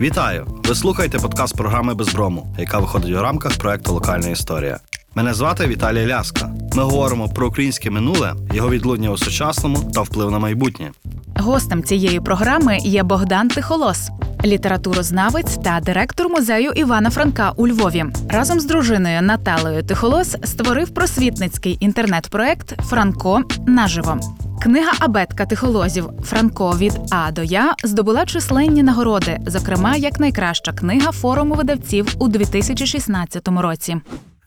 [0.00, 0.46] Вітаю!
[0.64, 4.80] Ви слухаєте подкаст програми Безброму, яка виходить у рамках проекту Локальна історія.
[5.14, 6.50] Мене звати Віталій Ляска.
[6.76, 10.92] Ми говоримо про українське минуле, його відлуння у сучасному та вплив на майбутнє.
[11.36, 14.10] Гостем цієї програми є Богдан Тихолос,
[14.44, 18.04] літературознавець та директор музею Івана Франка у Львові.
[18.28, 24.20] Разом з дружиною Наталею Тихолос створив просвітницький інтернет-проект Франко наживо.
[24.62, 31.12] Книга абетка тихолозів Франко від А до Я здобула численні нагороди, зокрема як найкраща книга
[31.12, 33.96] форуму видавців у 2016 році.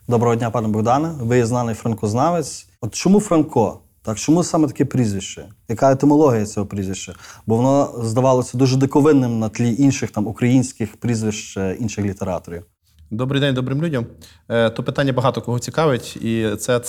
[0.08, 1.12] Доброго дня, пане Богдане.
[1.22, 2.68] Ви є знаний франкознавець.
[2.82, 3.80] От чому Франко?
[4.02, 5.46] Так, чому саме таке прізвище?
[5.68, 7.14] Яка етимологія цього прізвища?
[7.48, 12.64] Бо воно здавалося дуже диковинним на тлі інших там українських прізвищ е, інших літераторів.
[13.12, 14.06] Добрий день добрим людям.
[14.50, 16.82] Е, То питання багато кого цікавить, і це е,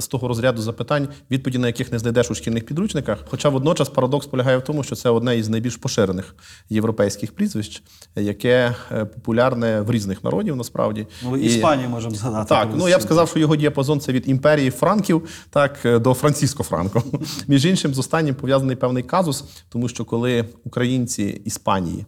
[0.00, 3.18] з того розряду запитань, відповіді на яких не знайдеш у шкільних підручниках.
[3.30, 6.34] Хоча водночас парадокс полягає в тому, що це одне із найбільш поширених
[6.70, 7.82] європейських прізвищ,
[8.16, 11.06] яке е, популярне в різних народів насправді.
[11.24, 12.48] Ну, І- можемо згадати.
[12.48, 16.62] Так, ну я б сказав, що його діапазон це від імперії Франків так до Франциско
[16.62, 17.02] Франко.
[17.48, 22.06] Між іншим, з останнім пов'язаний певний казус, тому що коли українці Іспанії.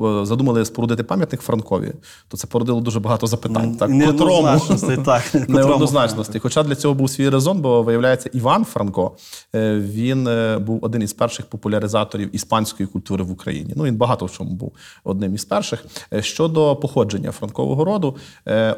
[0.00, 1.92] Е, Задумали спорудити пам'ятник Франкові,
[2.28, 3.76] то це породило дуже багато запитань.
[3.76, 6.40] Так, і неоднозначностей, так, котрому неоднозначностей.
[6.40, 9.16] Хоча для цього був свій резон, бо виявляється, Іван Франко
[9.54, 13.72] е, він е, був один із перших популяризаторів іспанської культури в Україні.
[13.76, 14.72] Ну він багато в чому був
[15.04, 15.84] одним із перших.
[16.20, 18.16] Щодо походження франкового роду,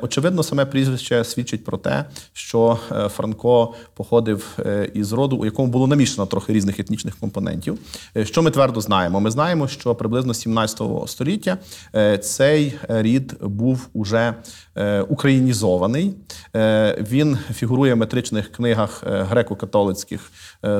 [0.02, 4.58] очевидно, саме прізвище свідчить про те, що Франко походив
[4.94, 7.78] із роду, у якому було намішано трохи різних етнічних компонентів.
[8.22, 9.20] Що ми твердо знаємо?
[9.20, 11.58] Ми знаємо, що приблизно з 17 століття
[11.94, 14.34] е, цей рід був уже
[14.77, 16.14] е, українізований.
[16.56, 20.20] Е, Він фігурує в метричних книгах греко-католицьких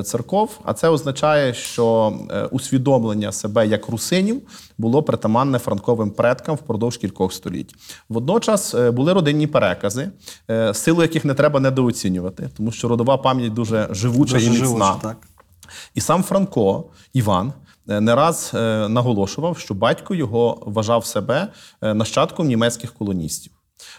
[0.03, 0.61] церков.
[0.65, 2.13] А це означає, що
[2.51, 4.43] усвідомлення себе як русинів
[4.79, 7.75] було притаманне франковим предкам впродовж кількох століть.
[8.09, 10.11] Водночас були родинні перекази,
[10.73, 14.67] силу яких не треба недооцінювати, тому що родова пам'ять дуже живуча Дуже і міцна.
[14.67, 15.17] живуче, так.
[15.95, 17.53] І сам Франко Іван
[17.87, 21.49] не раз е, наголошував, що батько його вважав себе
[21.83, 23.53] е, нащадком німецьких колоністів.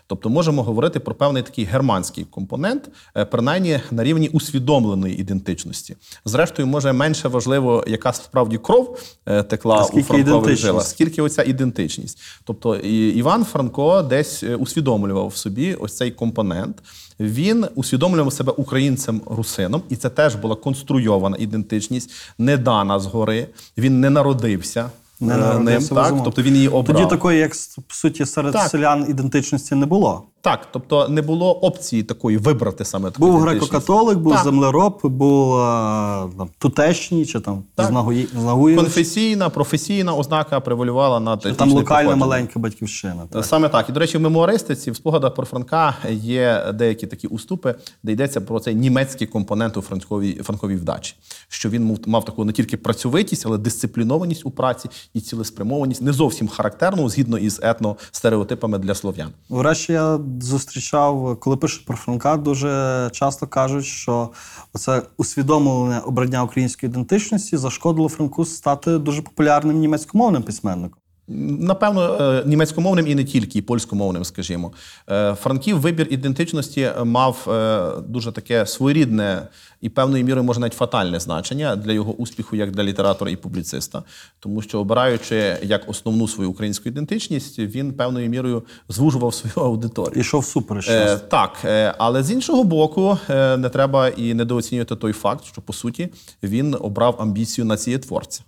[0.07, 5.95] Тобто можемо говорити про певний такий германський компонент, е, принаймні на рівні усвідомленої ідентичності.
[6.25, 11.22] Зрештою, може менше важливо, яка справді кров е, текла А у скільки Франкових жилах, скільки
[11.22, 12.22] оця ідентичність.
[12.44, 16.78] Тобто Іван Франко десь е, усвідомлював в собі ось цей компонент.
[17.20, 23.48] Він усвідомлював себе українцем-русином, і це теж була конструйована ідентичність, не дана згори.
[23.78, 24.90] Він не народився.
[25.20, 26.24] Не е, ним, так?
[26.24, 26.98] Тобто він її обрав.
[26.98, 27.52] Тоді такої, як
[27.88, 28.70] по суті, серед Так.
[28.70, 30.24] селян ідентичності не було.
[30.45, 34.44] Так, тобто не було опції такої вибрати саме таку Був греко-католик, був Так.
[34.44, 38.78] землероб, був а, там, тутешній чи там знагуєвич.
[38.78, 42.16] Конфесійна, професійна ознака привалювала над Там локальна походження.
[42.16, 43.22] маленька батьківщина.
[43.29, 43.45] Так.
[43.45, 43.89] Саме так.
[43.89, 48.41] І, до речі, в мемуаристиці, в спогадах про Франка є деякі такі уступи, де йдеться
[48.41, 51.16] про цей німецький компонент у франковій, франковій вдачі.
[51.47, 56.13] Що він мав, мав таку не тільки працьовитість, але дисциплінованість у праці і цілеспрямованість, не
[56.13, 59.29] зовсім характерну, згідно із етностереотипами для слов'ян.
[59.50, 64.29] Врешті я зустрічав, коли пишуть про Франка, дуже часто кажуть, що
[64.73, 71.00] оце усвідомлене обрання української ідентичності зашкодило Франку стати дуже популярним німецькомовним письменником.
[71.28, 74.72] Напевно, е, німецькомовним і не тільки, і польськомовним, скажімо.
[75.09, 79.47] Е, Франків вибір ідентичності мав е, дуже таке своєрідне
[79.81, 84.03] і певною мірою, може, навіть фатальне значення для його успіху як для літератора і публіциста.
[84.40, 90.22] Тому що, обираючи як основну свою українську ідентичність, він певною мірою звужував свою аудиторію.
[90.22, 90.86] Ішов супереч.
[91.30, 91.66] Так,
[91.97, 96.09] але з іншого боку, не треба і недооцінювати той факт, що по суті
[96.44, 98.42] він обрав амбіцію націєтворця.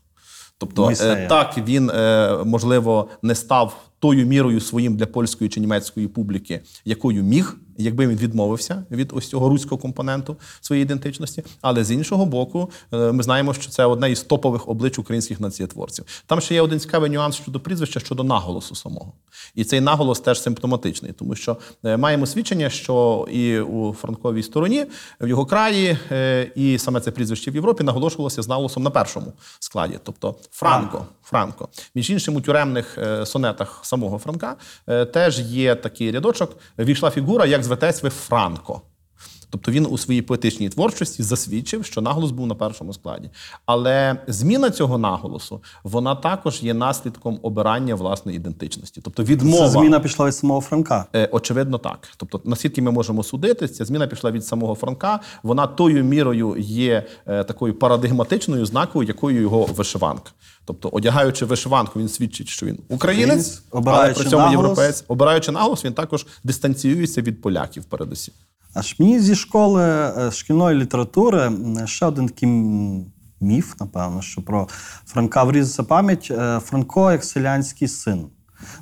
[0.57, 6.07] Тобто, е, так він е, можливо не став тою мірою своїм для польської чи німецької
[6.07, 11.43] публіки, якою міг, якби він відмовився від ось цього руського компоненту своєї ідентичності.
[11.61, 16.05] Але з іншого боку, е, ми знаємо, що це одне із топових облич українських націєтворців.
[16.25, 19.13] Там ще є один цікавий нюанс щодо прізвища, щодо наголосу самого.
[19.55, 24.85] І цей наголос теж симптоматичний, тому що е, маємо свідчення, що і у франковій стороні,
[25.21, 29.33] в його краї, е, і саме це прізвище в Європі наголошувалося з наголосом на першому
[29.59, 31.05] складі, тобто Франко.
[31.23, 31.67] Франко.
[31.95, 34.55] Між іншим, у тюремних сонетах самого Франка
[35.13, 36.57] теж є такий рядочок.
[36.79, 38.81] Війшла фігура, як зветесь ви Франко.
[39.49, 43.29] Тобто він у своїй поетичній творчості засвідчив, що наголос був на першому складі.
[43.65, 49.01] Але зміна цього наголосу вона також є наслідком обирання власної ідентичності.
[49.03, 51.05] Тобто відмова Це зміна пішла від самого Франка.
[51.15, 52.07] Е, Очевидно, так.
[52.17, 55.19] Тобто, наскільки ми можемо судити, ця зміна пішла від самого Франка.
[55.43, 60.31] Вона тою мірою є е, такою парадигматичною знакою, якою його вишиванка.
[60.65, 65.03] Тобто, одягаючи вишиванку, він свідчить, що він українець, Українець, але при цьому наголос- європеєць.
[65.07, 68.33] Обираючи наголос, він також дистанціюється від поляків, передусім.
[68.77, 71.51] Аж мені зі школи е, шкільної літератури
[71.85, 72.49] ще один такий
[73.39, 74.67] міф, напевно, що про
[75.05, 76.27] Франка врізається пам'ять.
[76.31, 78.25] Е, Франко як селянський син.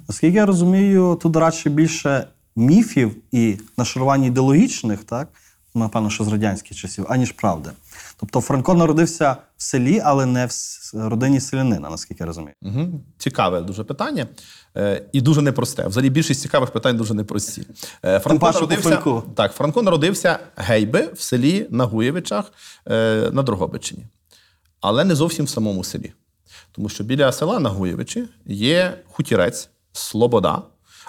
[0.08, 5.28] Наскільки я розумію, тут радше більше міфів і нашарувань ідеологічних, так?
[5.76, 7.70] Напевно, що з радянських часів, аніж правди.
[8.18, 10.50] Тобто Франко народився в селі, але не в
[10.94, 12.54] родині селянина, наскільки я розумію.
[12.62, 13.02] Угу.
[13.18, 14.28] Цікаве дуже питання
[14.78, 15.88] е, і дуже непросте.
[15.88, 17.68] Взагалі більшість цікавих питань дуже непрості.
[18.06, 19.24] Е, Франко народився, Франку.
[19.36, 22.52] так, Франко народився Гейби в селі на Гуєвичах
[22.88, 24.06] е, на Дрогобичині,
[24.82, 26.14] але не зовсім в самому селі.
[26.72, 30.62] Тому що біля села на Гуєвичі є хутірець Слобода.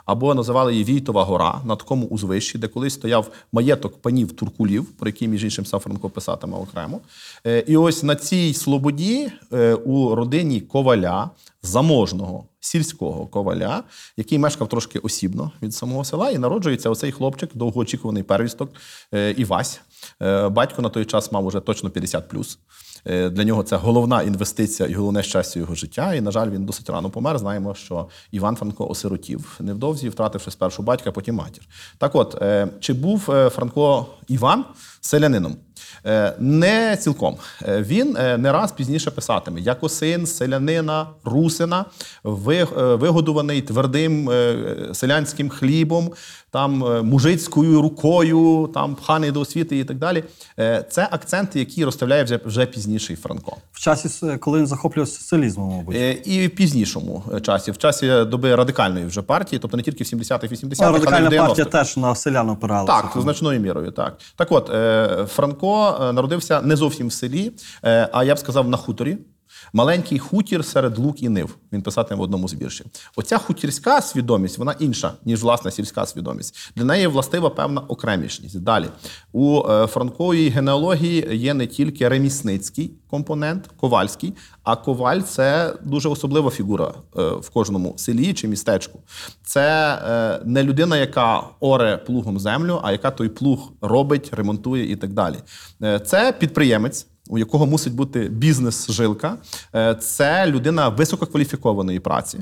[0.04, 5.08] Або називали її Війтова гора на такому узвищі, де колись стояв маєток панів Туркулів, про
[5.08, 7.00] який, між іншим, сам Франко писатиме окремо.
[7.46, 11.30] Е, І ось на цій слободі е, у родині коваля,
[11.62, 13.82] заможного сільського коваля,
[14.16, 18.70] який мешкав трошки осібно від самого села, і народжується оцей хлопчик, довгоочікуваний первісток
[19.14, 19.80] е, Івась.
[20.50, 24.94] Батько на той час мав уже точно 50 Е, Для нього це головна інвестиція і
[24.94, 26.14] головне щастя його життя.
[26.14, 27.38] І, на жаль, він досить рано помер.
[27.38, 31.64] Знаємо, що Іван Франко осиротів невдовзі, втративши спершу батька, потім матір.
[31.98, 34.64] Так от, е, чи був е, Франко Іван
[35.00, 35.56] селянином?
[36.06, 37.36] Е, Не цілком.
[37.68, 41.84] Е, Він е, не раз пізніше писатиме, як син селянина, русина,
[42.24, 44.30] вигодуваний твердим
[44.92, 46.12] селянським хлібом,
[46.50, 50.24] там мужицькою рукою, там пханий до освіти і так далі.
[50.90, 53.56] Це акценти, які розставляє вже, вже пізніший Франко.
[53.72, 55.96] В часі, коли він захоплювався соціалізмом, мабуть.
[56.26, 60.46] І в пізнішому часі, в часі доби радикальної вже партії, тобто не тільки в 70-х,
[60.46, 61.46] 80-х, А але в радикальна 90-х.
[61.46, 63.02] партія теж на селян опиралася.
[63.02, 64.18] Так, значною мірою, так.
[64.36, 64.70] Так от,
[65.30, 67.52] Франко е, народився не зовсім в селі,
[67.84, 69.18] е, а я б сказав, на хуторі.
[69.72, 71.56] Маленький хутір серед лук і нив.
[71.72, 72.86] Він писатиме в одному з віршів.
[73.16, 76.72] Оця хутірська свідомість, вона інша, ніж власна сільська свідомість.
[76.76, 78.60] Для неї властива певна окремішність.
[78.60, 78.86] Далі
[79.32, 86.50] у е, франковій генеалогії є не тільки ремісницький компонент, ковальський, а коваль це дуже особлива
[86.50, 89.00] фігура е, в кожному селі чи містечку.
[89.44, 94.96] Це е, не людина, яка оре плугом землю, а яка той плуг робить, ремонтує і
[94.96, 95.36] так далі.
[96.04, 97.06] Це підприємець.
[97.28, 99.36] У якого мусить бути бізнес-жилка,
[99.74, 102.38] Е, це людина висококваліфікованої праці.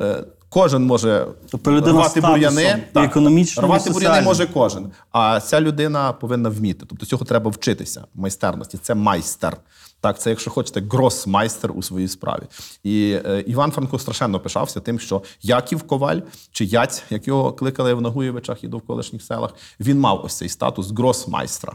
[0.00, 4.90] Е, Кожен може Тобто рвати бур'яни, і економічним, і рвати бур'яни може кожен.
[5.12, 6.86] А ця людина повинна вміти.
[6.88, 8.04] Тобто цього треба вчитися.
[8.14, 8.78] Майстерності.
[8.82, 9.56] Це майстер.
[10.00, 12.42] Так, це, якщо хочете, гросмайстер у своїй справі.
[12.82, 16.20] І е, Іван Франко страшенно пишався тим, що Яків Коваль
[16.52, 20.90] чи Яць, як його кликали в Нагуєвичах і довколишніх селах, він мав ось цей статус
[20.90, 21.72] гросмайстра.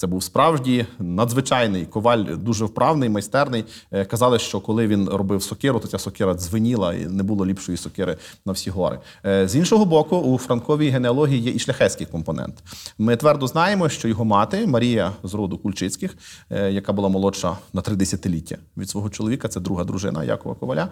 [0.00, 3.64] Це був справді надзвичайний коваль, дуже вправний, майстерний.
[3.90, 7.78] Е, Казали, що коли він робив сокиру, то ця сокира дзвеніла і не було ліпшої
[7.78, 8.16] сокири
[8.46, 8.98] на всі гори.
[9.26, 12.54] Е, З іншого боку, у франковій генеалогії є і шляхетський компонент.
[12.98, 16.16] Ми твердо знаємо, що його мати Марія з роду Кульчицьких,
[16.50, 20.88] е, яка була молодша на три десятиліття від свого чоловіка, це друга дружина Якова Коваля.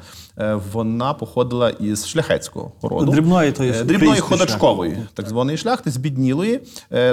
[0.72, 3.12] Вона походила із шляхетського роду.
[3.12, 6.60] Дрібної тої Е, дрібної ходачкової, так званої шляхти, збіднілої,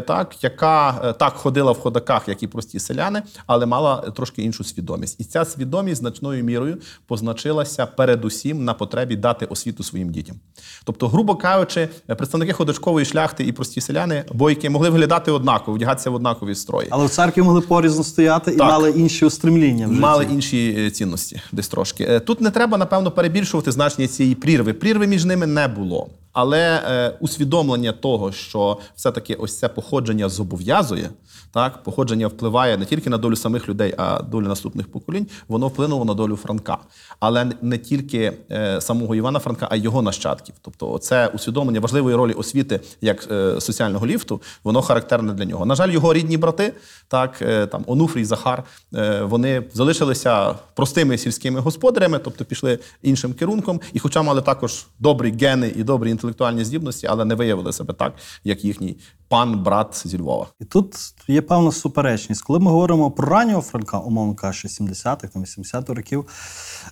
[0.07, 5.19] так, яка так ходила в ходаках, як і прості селяни, але мала трошки іншу свідомість.
[5.19, 6.77] І ця свідомість значною мірою
[7.07, 10.35] позначилася передусім на потребі дати освіту своїм дітям.
[10.83, 16.15] Тобто, грубо кажучи, представники ходачкової шляхти і прості селяни, бойки, могли виглядати однаково, вдягатися в
[16.15, 16.88] однакові строї.
[16.91, 18.67] Але в церкві могли порізно стояти і Так.
[18.67, 19.86] мали інші устремління.
[19.86, 20.01] В житті.
[20.01, 22.03] Мали інші е, цінності десь трошки.
[22.03, 24.74] Е, Тут не треба, напевно, перебільшувати значення цієї прірви.
[24.74, 26.07] Прірви між ними не було.
[26.36, 31.10] Але е, усвідомлення того, що все-таки ось це походження зобов'язує,
[31.51, 36.06] так, походження впливає не тільки на долю самих людей, а долю наступних поколінь, воно вплинуло
[36.06, 36.77] на долю Франка.
[37.20, 40.56] Але не тільки е, самого Івана Франка, а й його нащадків.
[40.62, 45.65] Тобто, це усвідомлення важливої ролі освіти як е, соціального ліфту, воно характерне для нього.
[45.65, 46.74] На жаль, його рідні брати,
[47.08, 48.63] так, е, там Онуфрій, Захар,
[48.96, 55.32] е, вони залишилися простими сільськими господарями, тобто пішли іншим керунком, і хоча мали також добрі
[55.42, 58.13] гени і добрі інтелектуальні здібності, але не виявили себе так,
[58.44, 60.48] як їхній пан, брат зі Львова.
[60.60, 60.96] І тут
[61.27, 62.41] є певна суперечність.
[62.41, 66.25] Коли ми говоримо про раннього Франка, умовно кажучи, 70-х, там 80-х років,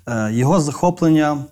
[0.08, 1.46] е, його захоплення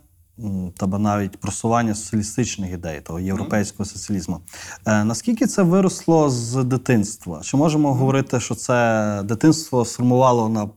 [0.77, 4.41] та навіть просування соціалістичних ідей, того європейського соціалізму.
[4.85, 7.41] Е, наскільки це виросло з дитинства?
[7.43, 10.69] Чи можемо говорити, що це дитинство сформувало на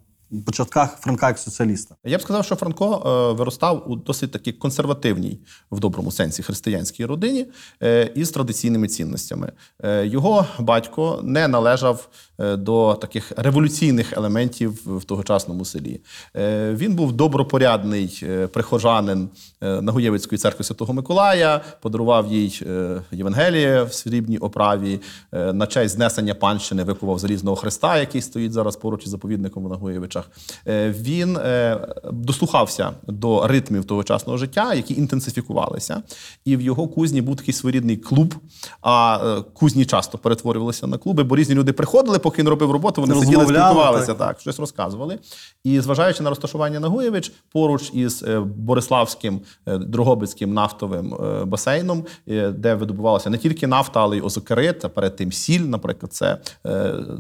[0.43, 1.95] початках Франка як соціаліста?
[2.05, 7.05] Я б сказав, що Франко е, виростав у досить такій консервативній, в доброму сенсі, християнській
[7.05, 7.47] родині
[7.83, 9.53] е, із традиційними цінностями.
[9.85, 16.01] Е, його батько не належав до таких революційних елементів в тогочасному селі.
[16.37, 19.29] Е, він був добропорядний е, прихожанин
[19.61, 25.01] е, Нагуєвицької церкви Святого Миколая, подарував їй е, Євангеліє в срібній оправі.
[25.33, 29.69] Е, на честь знесення панщини викував залізного хреста, який стоїть зараз поруч із заповідником в
[29.69, 30.31] Нагуєвичах.
[30.69, 31.81] Е, Він е,
[32.13, 36.03] дослухався до ритмів тогочасного життя, які інтенсифікувалися.
[36.45, 38.35] І в його кузні був такий своєрідний клуб.
[38.81, 43.01] А е, кузні часто перетворювалися на клуби, бо різні люди приходили, поки він робив роботу,
[43.01, 44.19] вони сиділи, спілкувалися, так.
[44.19, 45.19] так, щось розказували.
[45.65, 52.05] І зважаючи на розташування Нагуєвич, поруч із е, Бориславським е, Дрогобицьким нафтовим е, басейном,
[52.51, 56.39] де видобувалася не тільки нафта, але й озокерит, а перед тим сіль, наприклад, це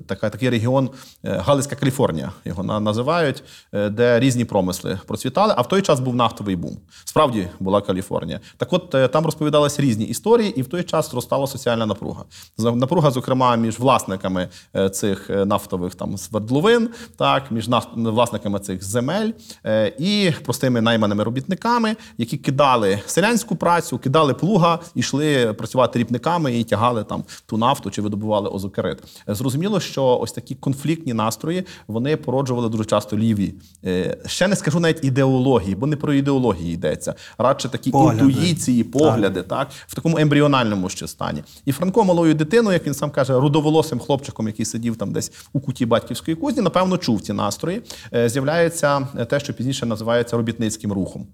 [0.06, 0.90] така, такий регіон
[1.22, 3.42] Галицька Каліфорнія, його називають,
[3.72, 5.54] де різні промисли процвітали.
[5.56, 6.76] А в той час був нафтовий бум.
[7.04, 8.40] Справді була Каліфорнія.
[8.56, 12.24] Так от там розповідалися різні історії, і в той час зростала соціальна напруга.
[12.58, 14.48] Напруга, зокрема, між власниками
[14.96, 19.30] цих е, нафтових там свердловин, так, між власниками цих земель
[19.66, 26.64] е, і простими найманими робітниками, які кидали селянську працю, кидали плуга, йшли працювати ріпниками і
[26.64, 28.98] тягали там ту нафту чи видобували озокерит.
[29.28, 33.54] Е, Зрозуміло, що ось такі конфліктні настрої вони породжували дуже часто ліві.
[33.84, 37.14] е, Ще не скажу навіть ідеології, бо не про ідеології йдеться.
[37.38, 38.24] Радше такі Погляди.
[38.24, 39.68] інтуїції, погляди, так.
[39.86, 41.42] в такому ембріональному ще стані.
[41.64, 45.60] І Франко малою дитиною, як він сам каже, рудоволосим хлопчиком, який сидів там десь у
[45.60, 47.82] куті батьківської кузні, напевно, чув ці настрої.
[48.14, 51.26] Е, З'являється е, те, що пізніше називається робітницьким рухом.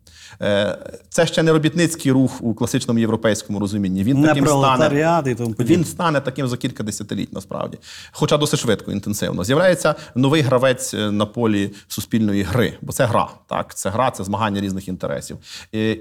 [0.43, 0.79] Е,
[1.09, 4.05] Це ще не робітницький рух у класичному європейському розумінні.
[4.05, 5.31] Він Не таким стане.
[5.31, 5.55] і тому.
[5.59, 7.79] Він стане таким за кілька десятиліть насправді,
[8.13, 9.45] хоча досить швидко, інтенсивно.
[9.45, 13.29] З'являється новий гравець на полі суспільної гри, бо це гра.
[13.49, 15.37] Так, це гра, це змагання різних інтересів.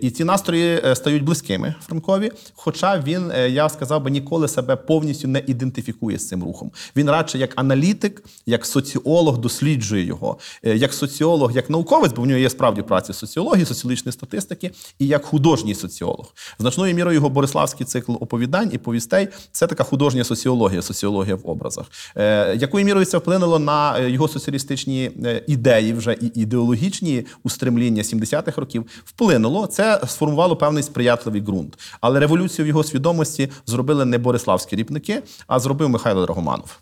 [0.01, 2.32] І ці настрої стають близькими Франкові.
[2.53, 6.72] Хоча він, я сказав би, ніколи себе повністю не ідентифікує з цим рухом.
[6.96, 12.25] Він радше як аналітик, як соціолог досліджує його, Е, як соціолог, як науковець, бо в
[12.25, 16.34] нього є справді праці соціології, соціологічної статистики, і як художній соціолог.
[16.60, 21.86] Значною мірою його Бориславський цикл оповідань і повістей це така художня соціологія, соціологія в образах.
[22.15, 25.12] Е, якою мірою це вплинуло на е, його соціалістичні
[25.48, 28.86] ідеї, вже і ідеологічні устремління 70-х років?
[29.05, 29.67] Вплинуло.
[29.67, 31.79] Це сформувало певний сприятливий ґрунт.
[32.01, 36.79] Але революцію в його свідомості зробили не бориславські ріпники, а зробив Михайло Драгоманов.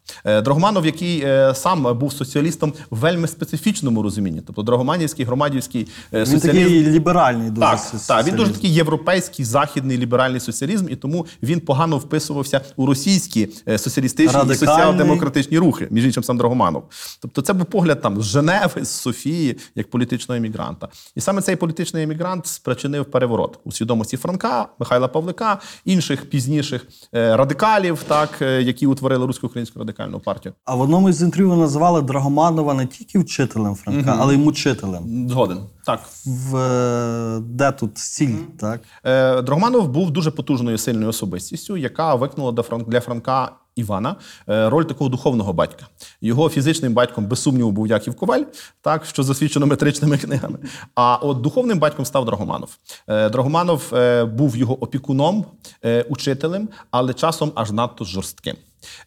[0.47, 6.39] Драгоманов, який е, сам був соціалістом в вельми специфічному розумінні, тобто Драгоманівський, громадівський е, Він
[6.39, 8.07] такий ліберальний дуже Так, соціаліст.
[8.07, 13.49] так, він дуже такий європейський західний ліберальний соціалізм, і тому він погано вписувався у російські
[13.67, 16.83] е, соціалістичні і соціал-демократичні рухи, між іншим сам Драгоманов.
[17.21, 20.87] Тобто, це був погляд там з Женеви, з Софії, як політичного емігранта.
[21.15, 28.03] І саме цей політичний емігрант спричинив переворот у свідомості Франка, Михайла Павлика, інших пізніших радикалів,
[28.07, 30.36] так які утворили русько-українську радикальну партію.
[30.65, 35.29] А в одному із інтерв'ю ви називали Драгоманова не тільки вчителем Франка, але й мучителем.
[35.29, 35.57] Згоден.
[35.85, 38.81] Так, В е, де тут стіль, так?
[39.03, 44.15] Е, Драгоманов був дуже потужною сильною особистістю, яка виконала для Фран- для Франка Івана
[44.49, 45.85] е, роль такого духовного батька.
[46.21, 48.41] Його фізичним батьком, без сумніву, був Яків Коваль,
[48.81, 50.59] так що засвідчено метричними книгами.
[50.95, 52.77] А от духовним батьком став Драгоманов.
[53.07, 55.45] Е, Драгоманов е, був його опікуном,
[55.85, 58.55] е, учителем, але часом аж надто жорстким.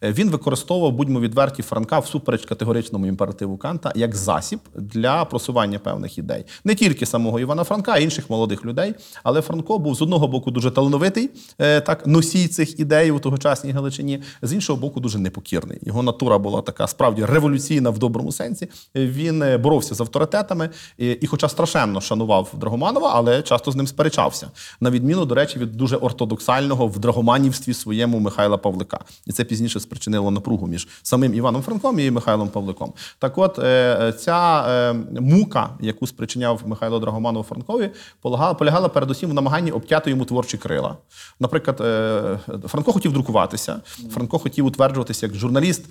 [0.03, 6.17] Е, Він використовував, будьмо відверті, Франка всупереч категоричному імперативу Канта як засіб для просування певних
[6.17, 6.45] ідей.
[6.63, 8.93] Не тільки самого Івана Франка, а інших молодих людей.
[9.23, 13.71] Але Франко був з одного боку дуже талановитий, е, так носій цих ідей у тогочасній
[13.71, 15.79] Галичині, з іншого боку, дуже непокірний.
[15.81, 18.67] Його натура була така справді революційна в доброму сенсі.
[18.95, 24.51] Він е, боровся з авторитетами і хоча страшенно шанував Драгоманова, але часто з ним сперечався.
[24.81, 28.99] На відміну, до речі, від дуже ортодоксального в драгоманівстві своєму Михайла Павлика.
[29.25, 32.93] І це пізніше спричинило напругу між самим Іваном Франком і Михайлом Павликом.
[33.19, 37.89] Так от, е, ця е, мука, яку спричиняв Михайло Драгоманов Франкові,
[38.21, 40.97] полягала, передусім в намаганні обтяти йому творчі крила.
[41.39, 43.81] Наприклад, е, Франко хотів друкуватися,
[44.13, 45.85] Франко хотів утверджуватися як журналіст,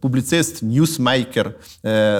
[0.00, 1.54] публіцист, ньюсмейкер,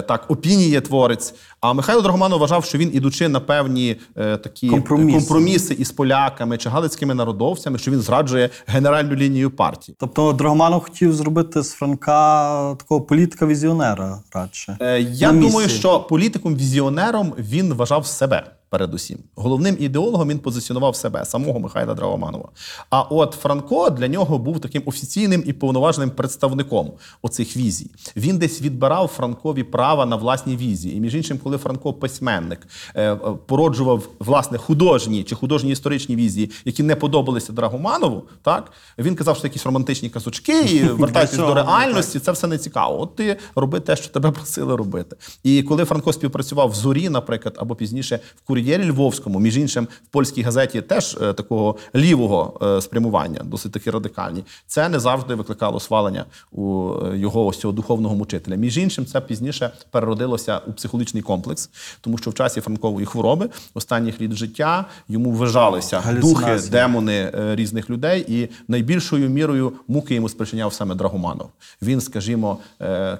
[0.06, 1.34] так, опінієтворець.
[1.62, 5.18] А Михайло Драгоманов вважав, що він, ідучи на певні е, такі Компроміси.
[5.18, 9.96] компроміси із поляками чи галицькими народовцями, що він зраджує генеральну лінію партії.
[10.00, 14.76] Тобто Драгоманов хотів зробити з Франка такого політика-візіонера радше.
[14.80, 18.44] Е, Я На думаю, що політиком-візіонером він вважав себе.
[18.72, 19.18] Передусім.
[19.34, 22.48] Головним ідеологом він позиціонував себе, самого Михайла Драгоманова.
[22.90, 27.90] А от Франко для нього був таким офіційним і повноважним представником оцих візій.
[28.16, 30.96] Він десь відбирав Франкові права на власні візії.
[30.96, 36.50] І між іншим, коли Франко письменник е, е, породжував власне художні чи художні історичні візії,
[36.64, 42.20] які не подобалися Драгоманову, так він казав, що якісь романтичні казочки і вертайтесь до реальності.
[42.20, 43.00] Це все не цікаво.
[43.00, 45.16] От ти роби те, що тебе просили робити.
[45.42, 50.08] І коли Франко співпрацював в зорі, наприклад, або пізніше в кур'єрі Львовському, між іншим, в
[50.10, 55.80] польській газеті теж е, такого лівого е, спрямування, досить таки радикальні, це не завжди викликало
[55.80, 58.56] свалення у е, його ось цього духовного мучителя.
[58.56, 64.20] Між іншим, це пізніше переродилося у психологічний комплекс, тому що в часі франкової хвороби останніх
[64.20, 70.94] літ життя йому вижалися духи, демони різних людей, і найбільшою мірою муки йому спричиняв саме
[70.94, 71.48] Драгоманов.
[71.82, 72.58] Він, скажімо,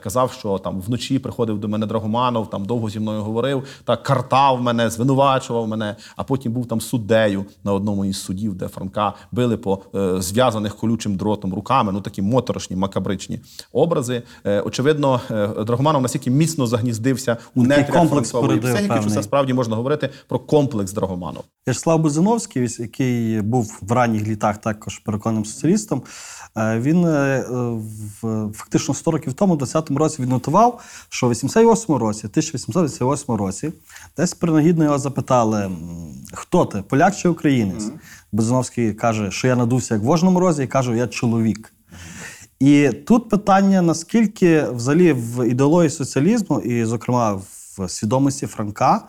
[0.03, 4.63] казав, що там вночі приходив до мене Драгоманов, там довго зі мною говорив, так картав
[4.63, 4.91] мене,
[5.33, 9.83] звинувачував мене, а потім був там суддею на одному із судів, де Франка били по
[9.95, 11.93] е, зв'язаних колючим дротом руками.
[11.93, 13.41] Ну такі моторошні, макабричні
[13.73, 14.23] образи.
[14.45, 19.77] Е, очевидно, е, Драгоманов настільки міцно загніздився у нетрях франкової психіки, що це справді можна
[19.77, 21.45] говорити про комплекс Драгоманов.
[21.67, 26.03] В'ячеслав Бузиновський, який був в ранніх літах також переконаним соціалістом,
[26.57, 27.45] він е,
[28.55, 33.73] фактично 100 років тому, в 20-му році, віднотував, що в 88 році, 1888 році,
[34.17, 35.71] десь принагідно його запитали,
[36.33, 37.91] хто ти, поляк чи українець?
[38.33, 41.73] Бузиновський каже, що я надувся як в вожному розі, і каже, я чоловік.
[42.61, 47.33] І тут питання, наскільки взагалі в ідеології соціалізму, і, зокрема,
[47.79, 49.09] в свідомості Франка,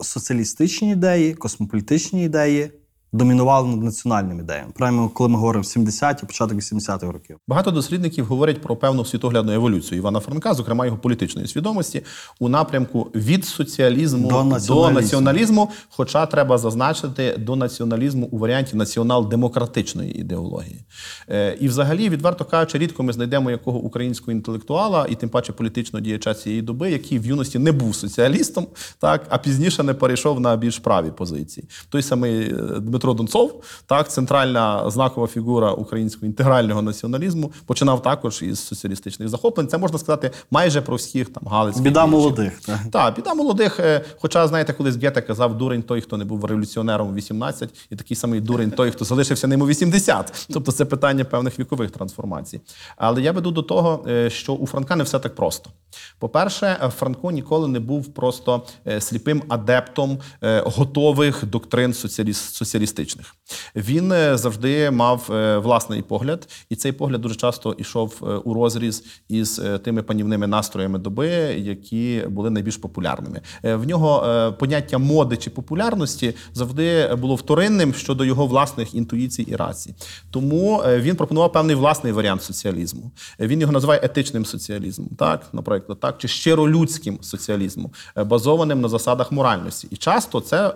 [0.00, 2.70] соціалістичні ідеї, космополітичні ідеї
[3.12, 4.72] домінували над національними ідеями.
[4.74, 7.36] Прямо коли ми говоримо 70-ті, початок 80-х років.
[7.48, 12.02] Багато дослідників говорять про певну світоглядну еволюцію Івана Франка, зокрема його політичної свідомості,
[12.40, 15.00] у напрямку від соціалізму До до націоналізму.
[15.00, 15.70] націоналізму.
[15.88, 20.84] Хоча треба зазначити до націоналізму у варіанті націонал-демократичної ідеології.
[21.28, 26.00] Е, і, взагалі, відверто кажучи, рідко ми знайдемо якого українського інтелектуала, і тим паче політичного
[26.00, 28.66] діяча цієї доби, який в юності не був соціалістом,
[28.98, 31.68] так а пізніше не перейшов на більш праві позиції.
[31.88, 32.54] Той самий е,
[33.02, 39.68] Дмитро Донцов, так, центральна знакова фігура українського інтегрального націоналізму, починав також із соціалістичних захоплень.
[39.68, 41.82] Це можна сказати майже про всіх там Галицьких.
[41.82, 42.12] Біда інших.
[42.12, 42.60] молодих.
[42.66, 42.78] Так.
[42.92, 43.80] Так, біда молодих.
[43.80, 47.96] е, Хоча, знаєте, колись Гете казав, дурень той, хто не був революціонером у 18, і
[47.96, 50.46] такий самий дурень той, хто залишився ним у 80.
[50.52, 52.60] Тобто це питання певних вікових трансформацій.
[52.96, 55.70] Але я веду до того, е, що у Франка не все так просто.
[56.18, 60.18] По-перше, Франко ніколи не був просто е, сліпим адептом
[60.64, 63.34] готових доктрин соціаліс- соціалістичних.
[63.76, 68.54] Він е, завжди мав е, власний погляд, і цей погляд дуже часто йшов е, у
[68.54, 71.28] розріз із тими панівними настроями доби,
[71.58, 73.40] які були найбільш популярними.
[73.62, 79.94] В нього поняття моди чи популярності завжди було вторинним щодо його власних інтуїцій і рацій.
[80.30, 83.10] Тому він пропонував певний власний варіант соціалізму.
[83.40, 89.88] Він його називає етичним соціалізмом, так, наприклад, так, чи щиролюдським соціалізмом, базованим на засадах моральності.
[89.90, 90.74] І часто це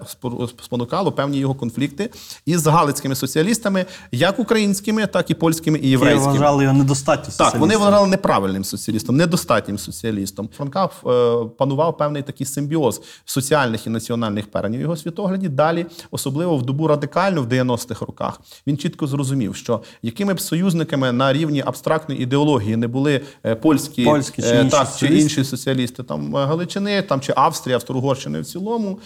[0.63, 2.06] спонукало певні його конфлікти
[2.47, 6.33] із галицькими соціалістами, як українськими, так і польськими і єврейськими.
[6.33, 10.49] вважали його недостатньо Так, вони вважали неправильним соціалістом, недостатнім соціалістом.
[10.57, 10.89] Франка е,
[11.59, 15.49] панував певний такий симбіоз соціальних і національних перенів його світогляді.
[15.49, 21.13] Далі, особливо в добу радикальну в 90-х роках, він чітко зрозумів, що якими б союзниками
[21.13, 25.23] на рівні абстрактної ідеології не були е, польські, Польські чи е, інші так, чи соціалісти.
[25.23, 28.99] інші соціалісти, там Галичини, там чи Австрія, Австро-Угорщини в цілому,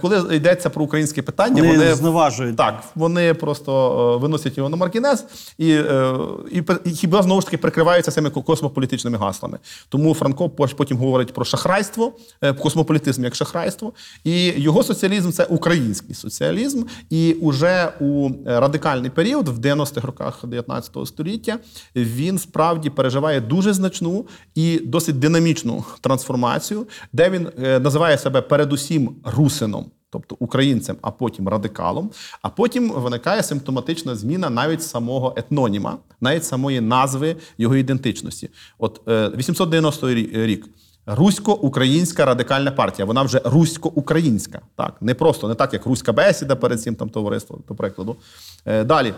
[0.00, 1.94] коли йдеться про українське питання, Вони вони
[2.36, 2.56] зневажують.
[2.56, 5.24] так, вони просто е, виносять його на маргінез
[5.58, 6.14] і, е,
[6.52, 9.58] і, і хіба знову ж таки прикриваються цими космополітичними гаслами.
[9.88, 13.92] Тому Франко потім говорить про шахрайство, е, космополітизм як шахрайство.
[14.24, 16.84] І його соціалізм це український соціалізм.
[17.10, 21.58] І уже у радикальний період, в 90-х роках 19 століття,
[21.96, 29.90] він справді переживає дуже значну і досить динамічну трансформацію, де він називає себе передусім русином
[30.10, 32.10] тобто українцем, а потім радикалом.
[32.42, 38.50] А потім виникає симптоматична зміна навіть самого етноніма, навіть самої назви його ідентичності.
[38.78, 40.66] От е, 890 рі- рік.
[41.08, 43.06] Русько-українська радикальна партія.
[43.06, 44.60] Вона вже русько-українська.
[44.76, 48.16] Так, не просто не так, як руська бесіда перед цим там товариство, до прикладу.
[48.64, 49.14] Е, далі.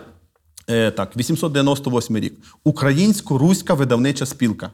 [0.70, 2.34] Е, так, 898 рік.
[2.64, 4.70] Українсько-руська видавнича спілка.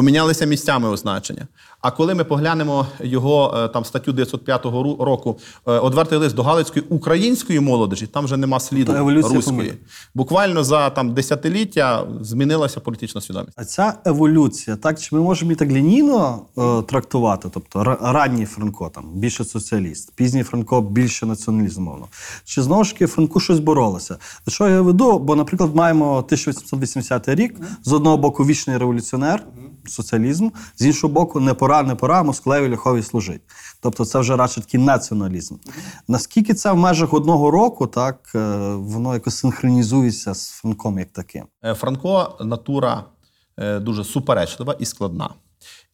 [0.00, 1.46] Помінялися місцями означення.
[1.80, 6.42] А коли ми поглянемо його е, там статтю 905 ру- року, е, одвертий лист до
[6.42, 8.92] Галицької української молодежі, там вже нема сліду
[9.36, 9.56] руської.
[9.56, 9.76] помилок.
[10.14, 13.52] Буквально за там десятиліття змінилася політична свідомість.
[13.56, 17.48] А ця еволюція, так чи ми можемо її так лінійно е, трактувати?
[17.54, 22.06] Тобто ра- ранній Франко там більше соціаліст, пізній Франко більше націоналізм, мовно.
[22.44, 24.16] Чи знову ж таки Франку щось боролося?
[24.46, 25.18] До чого я веду?
[25.18, 29.42] Бо, наприклад, маємо 1880 рік, з одного боку вічний революціонер,
[29.88, 33.42] соціалізм, з іншого боку, не пора, не пора, Москалеві Ляхові служить.
[33.80, 35.56] Тобто це вже радше такий націоналізм.
[36.08, 41.44] Наскільки це в межах одного року, так е, воно якось синхронізується з Франком як таким?
[41.64, 43.04] Е, Франко натура
[43.56, 45.30] е, дуже суперечлива і складна.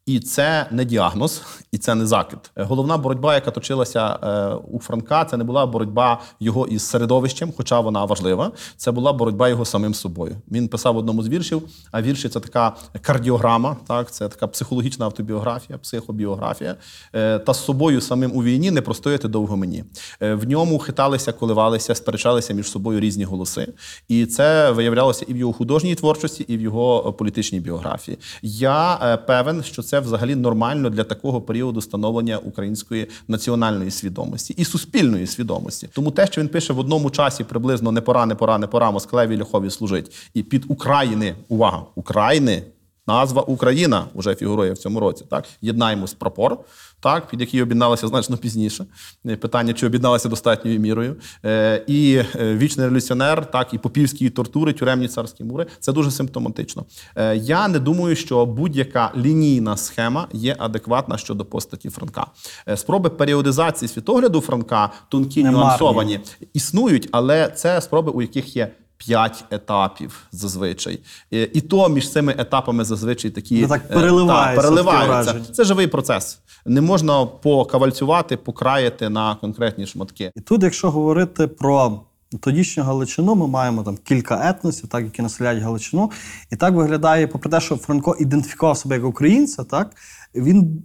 [0.07, 2.51] І це не діагноз, і це не закид.
[2.57, 7.53] Е, Головна боротьба, яка точилася е, у Франка, це не була боротьба його із середовищем,
[7.57, 8.53] хоча вона важлива.
[8.77, 10.37] Це була боротьба його самим собою.
[10.51, 11.63] Він писав одному з віршів,
[11.93, 16.77] а вірші це така кардіограма, так це така психологічна автобіографія, психобіографія.
[17.15, 19.85] Е, Та з собою самим у війні не простояти довго мені.
[20.21, 23.73] В ньому хиталися, коливалися, сперечалися між собою різні голоси.
[24.09, 28.19] І це виявлялося і в його художній творчості, і в його політичній біографії.
[28.43, 35.27] Я певен, що це взагалі нормально для такого періоду становлення української національної свідомості і суспільної
[35.27, 35.89] свідомості.
[35.93, 38.91] Тому те, що він пише в одному часі приблизно не пора, не пора, не пора,
[38.91, 42.63] Москалеві Льохові служить, і під України, увага, України.
[43.07, 45.25] Назва Україна вже фігурує в цьому році.
[45.31, 46.59] Так, єднаємось прапор,
[47.01, 48.87] так, під який об'єдналися значно пізніше.
[49.27, 51.17] Е, Питання, чи об'єдналися достатньою мірою.
[51.45, 55.67] Е, і е, вічний революціонер, так, і попівські тортури, тюремні царські мури.
[55.81, 56.85] Це дуже симптоматично.
[57.17, 62.27] Е, я не думаю, що будь-яка лінійна схема є адекватна щодо постаті Франка.
[62.69, 66.21] Е, спроби періодизації світогляду Франка тонкі, нюансовані,
[66.55, 68.73] існують, але це спроби, у яких є.
[69.07, 71.01] П'ять етапів зазвичай,
[71.33, 75.41] Е, і то між цими етапами зазвичай такі Ну, так переливається та, переливаються.
[75.53, 76.39] Це живий процес.
[76.67, 80.33] Не можна покавальцювати, покраяти на конкретні шматки.
[80.37, 82.01] І тут, якщо говорити про
[82.41, 86.11] тодішню Галичину, ми маємо там кілька етносів, так, які населяють Галичину.
[86.51, 89.91] І так виглядає, попри те, що Франко ідентифікував себе як українця, так,
[90.35, 90.83] він,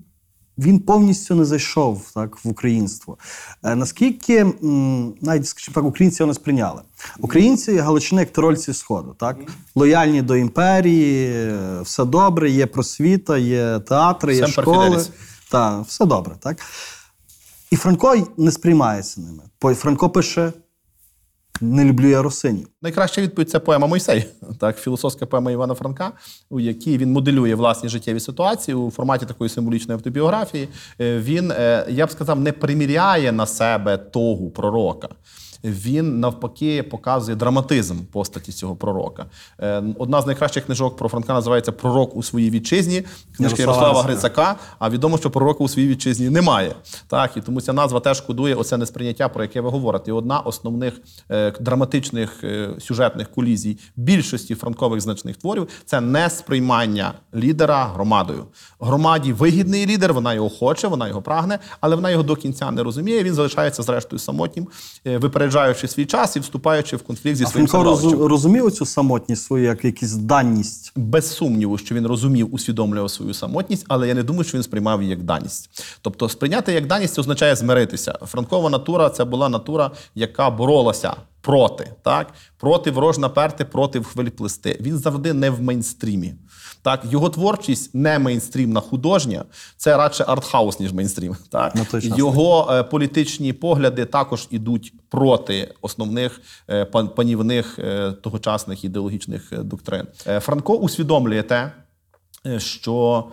[0.57, 3.17] він повністю не зайшов так, в українство.
[3.63, 4.45] Е, наскільки,
[5.21, 6.81] навіть, скажімо так, українці його не сприйняли.
[7.19, 9.37] Українці Галичини як тирольці Сходу, так?
[9.75, 15.05] лояльні до імперії, е, все добре, є просвіта, є театри, є школи.
[15.51, 16.57] Так, все добре, так?
[17.71, 19.75] І Франко не сприймається ними.
[19.75, 20.53] Франко пише:
[21.61, 22.67] не люблю я русинів.
[22.81, 24.25] Найкраща відповідь це поема Мойсей,
[24.59, 26.11] так, філософська поема Івана Франка,
[26.49, 30.67] у якій він моделює власні життєві ситуації у форматі такої символічної автобіографії.
[31.01, 35.09] Е, Він, е, я б сказав, не приміряє на себе тогу пророка.
[35.63, 39.25] Він навпаки показує драматизм постаті цього пророка.
[39.59, 43.03] Е, Одна з найкращих книжок про Франка називається Пророк у своїй вітчизні.
[43.37, 44.55] Книжки Ярослава Грицака.
[44.79, 46.75] А відомо, що пророка у своїй вітчизні немає.
[47.07, 50.11] Так, і тому ця назва теж кодує оце несприйняття, про яке ви говорите.
[50.11, 50.93] І одна основних
[51.31, 58.45] е, драматичних е, сюжетних колізій більшості франкових значних творів це несприймання лідера громадою.
[58.79, 62.83] Громаді вигідний лідер, вона його хоче, вона його прагне, але вона його до кінця не
[62.83, 63.23] розуміє.
[63.23, 64.67] Він залишається зрештою самотнім,
[65.07, 69.43] е, випереджаючи свій час і вступаючи в конфлікт зі А своїм розу- розумів цю самотність
[69.43, 70.91] свою як якусь даність.
[70.95, 75.01] Без сумніву, що він розумів, усвідомлював свою самотність, але я не думаю, що він сприймав
[75.01, 75.69] її як даність.
[76.01, 78.19] Тобто, сприйняти як даність це означає змиритися.
[78.25, 82.33] Франкова натура це була натура, яка боролася проти, так?
[82.57, 84.77] проти ворож наперти, проти хвиль плести.
[84.81, 86.33] Він завжди не в мейнстрімі.
[86.87, 89.45] Так, його творчість не мейнстрімна художня,
[89.77, 91.35] це радше артхаус, ніж мейнстрім.
[91.49, 91.75] Так?
[91.75, 92.17] На час.
[92.17, 99.57] Його е, політичні погляди також ідуть проти основних е, пан- панівних е, тогочасних ідеологічних е,
[99.57, 100.07] доктрин.
[100.27, 101.71] Е, Франко усвідомлює те,
[102.45, 103.25] е, що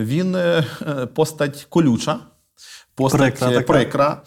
[0.00, 0.36] він
[1.14, 2.18] постать колюча.
[2.96, 4.22] Постать Прикра прикра,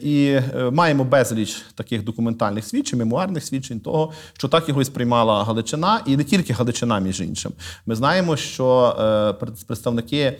[0.00, 5.44] і е, маємо безліч таких документальних свідчень, мемуарних свідчень того, що так його і сприймала
[5.44, 7.52] Галичина, і не тільки Галичина, між іншим.
[7.86, 10.38] Ми знаємо, що е, представники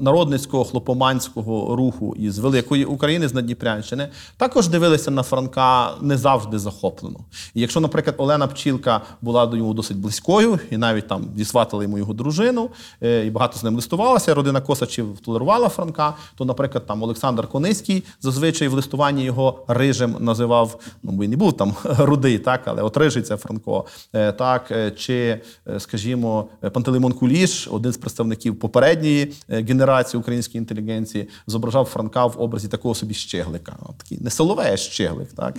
[0.00, 7.18] народницького хлопоманського руху із великої України, з Надніпрянщини, також дивилися на Франка не завжди захоплено.
[7.54, 11.98] І якщо, наприклад, Олена Пчілка була до нього досить близькою, і навіть там зісватали йому
[11.98, 12.70] його дружину,
[13.02, 18.04] е, і багато з ним листувалася, родина Косачів толерувала Франка, то, наприклад, там Олександр Кониський,
[18.20, 20.80] зазвичай в листуванні його рижем називав.
[21.02, 23.86] Ну він не був там рудий, так, але от рижий це Франко.
[24.12, 31.28] Е, Так, е, чи, е, скажімо, Пантелеймон Куліш, один з представників попередньої генерації української інтелігенції,
[31.46, 33.76] зображав Франка в образі такого собі щеглика.
[33.96, 35.32] Такий не Соловей, а щеглик.
[35.32, 35.56] Так?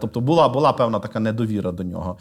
[0.00, 2.18] Тобто була, була певна така недовіра до нього.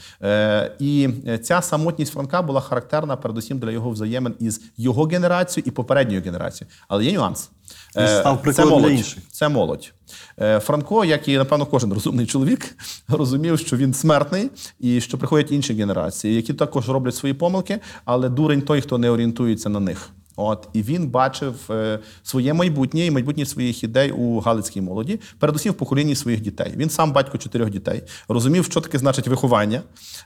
[0.79, 1.09] І
[1.43, 6.73] ця самотність Франка була характерна передусім для його взаємин із його генерацією і попередньою генерацією.
[6.87, 7.49] Але є нюанс.
[7.97, 8.99] Е, став це прикладом для молодь.
[8.99, 9.23] інших.
[9.31, 9.93] Це молодь.
[10.41, 14.49] Е, Франко, як і напевно кожен розумний чоловік, розумів, що він смертний
[14.79, 19.09] і що приходять інші генерації, які також роблять свої помилки, але дурень той, хто не
[19.09, 20.09] орієнтується на них.
[20.35, 25.73] От і він бачив е, своє майбутнє і майбутнє своїх ідей у галицькій молоді, передусім
[25.73, 26.73] в поколінні своїх дітей.
[26.75, 29.81] Він сам батько чотирьох дітей, розумів, що таке значить виховання.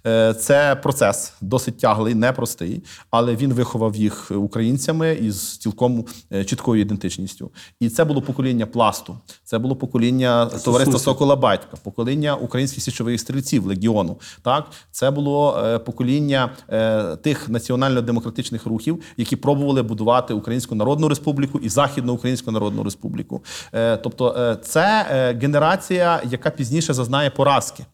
[0.06, 6.82] Е, це процес досить тяглий, непростий, але він виховав їх українцями із цілком е, чіткою
[6.82, 7.52] ідентичністю.
[7.80, 13.66] І це було покоління пласту, це було покоління товариства Сокола Батька, покоління українських січових стрільців
[13.66, 14.20] легіону.
[14.42, 19.99] Так, це було е, покоління е, тих національно-демократичних рухів, які пробували будувати
[20.34, 23.42] Українську Народну Республіку і Західну Українську Народну Республіку.
[23.74, 27.86] Е, тобто, е, це е, генерація, яка пізніше зазнає поразки.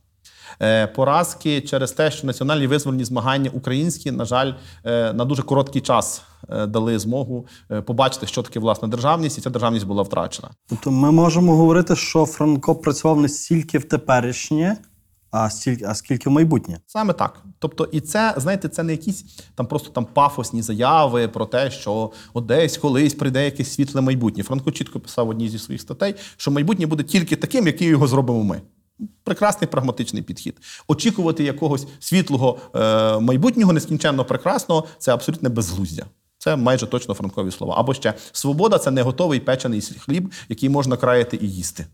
[0.96, 4.54] Поразки через те, що національні визвольні змагання українські, на жаль,
[4.86, 6.22] на дуже короткий час
[6.68, 7.48] дали змогу
[7.86, 10.50] побачити, що таке власна державність, і ця державність була втрачена.
[10.70, 14.78] Тобто ми можемо говорити, що Франко працював не стільки в теперішнє,
[15.36, 16.80] а стільки, а скільки в майбутнє.
[16.86, 17.44] Саме так.
[17.60, 19.24] Тобто, і це, знаєте, це не якісь
[19.56, 24.44] там просто там пафосні заяви про те, що от десь колись прийде якесь світле майбутнє.
[24.44, 28.08] Франко чітко писав в одній зі своїх статей, що майбутнє буде тільки таким, яким його
[28.08, 28.62] зробимо ми.
[29.24, 30.58] Прекрасний прагматичний підхід.
[30.88, 36.06] Очікувати якогось світлого е, майбутнього, нескінченно прекрасного це абсолютне безглуздя.
[36.38, 37.76] Це майже точно франкові слова.
[37.78, 41.86] Або ще свобода це не готовий печений хліб, який можна краяти і їсти.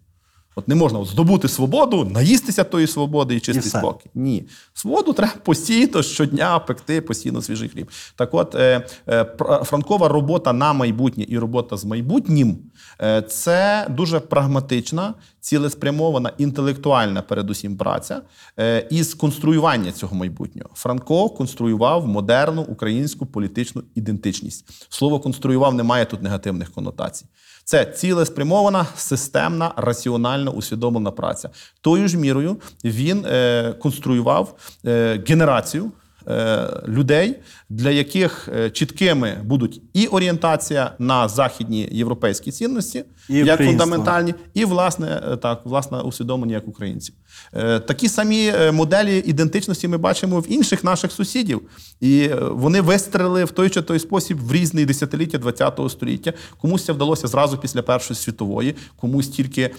[0.56, 3.80] От не можна от здобути свободу, наїстися тої свободи і чистий все.
[3.80, 4.10] спокій.
[4.16, 4.48] Ні.
[4.74, 7.90] Свободу треба постійно щодня пекти постійно свіжий хліб.
[8.16, 9.26] Так от, е, е,
[9.64, 12.58] франкова робота на майбутнє і робота з майбутнім
[13.02, 18.22] е, це дуже прагматична, цілеспрямована, інтелектуальна, передусім, праця
[18.60, 20.70] е, із конструювання цього майбутнього.
[20.74, 24.86] Франко конструював модерну українську політичну ідентичність.
[24.90, 27.26] Слово конструював не має тут негативних конотацій.
[27.72, 31.50] Це цілеспрямована, системна, раціонально усвідомлена праця.
[31.82, 34.56] Тою ж мірою він е, конструював
[34.86, 35.92] е, генерацію
[36.28, 37.40] е, людей,
[37.72, 43.66] для яких е, чіткими будуть і орієнтація на західні європейські цінності, І як українство.
[43.66, 47.16] фундаментальні, і власне е, так, власне усвідомлення як українців.
[47.54, 51.62] Е, Такі самі моделі ідентичності ми бачимо в інших наших сусідів,
[52.02, 56.34] і вони вистрелили в той чи той спосіб в різні десятиліття ХХ століття.
[56.62, 59.72] Комусь це вдалося зразу після Першої світової, комусь тільки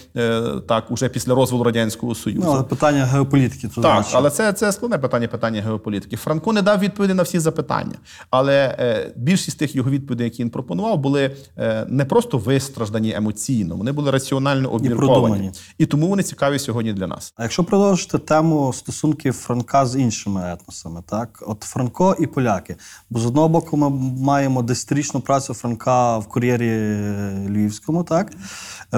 [0.67, 2.41] так, уже після розвалу радянського союзу.
[2.45, 4.13] Ну, але питання геополітики тут Так, значить.
[4.15, 6.15] але це, це складне питання, питання геополітики.
[6.15, 7.82] Франко не дав відповіді на всі запитання,
[8.29, 13.75] але е, більшість тих його відповідей, які він пропонував, були е, не просто вистраждані емоційно,
[13.75, 15.51] вони були раціонально обмірковані.
[15.77, 17.33] І тому вони цікаві сьогодні для нас.
[17.37, 22.75] А якщо продовжити тему стосунків Франка з іншими етносами, так от Франко і поляки.
[23.09, 23.89] Бо з одного боку, ми
[24.23, 28.31] маємо десятирічну працю Франка в кур'єрі е, Львівському, так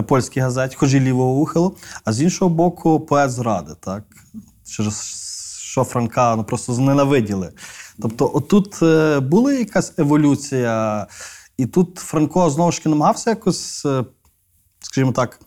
[0.08, 4.04] польській газеті, хоч і лівого ухилу, а з іншого боку, поет зради, так
[4.64, 5.26] через
[5.76, 7.52] що Франка ну, просто зненавиділи.
[8.02, 11.08] Тобто, отут е, була якась еволюція,
[11.58, 14.06] і тут Франко знову ж намагався якось, е,
[14.80, 15.40] скажімо так,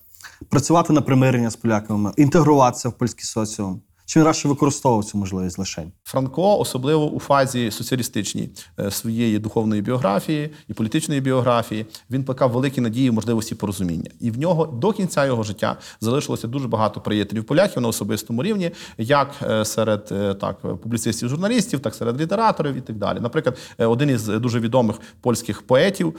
[0.49, 3.83] працювати на примирення з поляками, інтегруватися в польський соціум.
[4.09, 5.92] Чи він радше використовував цю можливість лишень?
[6.05, 12.81] Франко, особливо у фазі соціалістичній е, своєї духовної біографії і політичної біографії, він плекав великі
[12.81, 14.11] надії, можливості порозуміння.
[14.21, 18.71] І в нього до кінця його життя залишилося дуже багато приятелів поляків на особистому рівні,
[18.99, 23.21] як е, серед е, так публіцистів, журналістів, так серед літераторів і так далі.
[23.21, 26.14] Наприклад, один із дуже відомих польських поетів,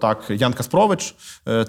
[0.00, 1.14] так Ян Каспрович,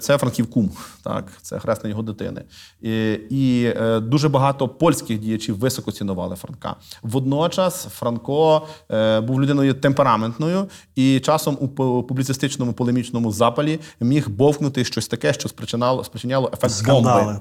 [0.00, 0.70] це Франків кум,
[1.02, 2.42] так це хресна його дитини.
[2.80, 6.76] І, і дуже багато польських діячів високо цінували Франка.
[7.02, 11.68] Водночас Франко е, був людиною темпераментною і часом у
[12.02, 17.40] публіцистичному полемічному запалі міг бовкнути щось таке, що спричинало спричиняло ефект Скандали, бомби.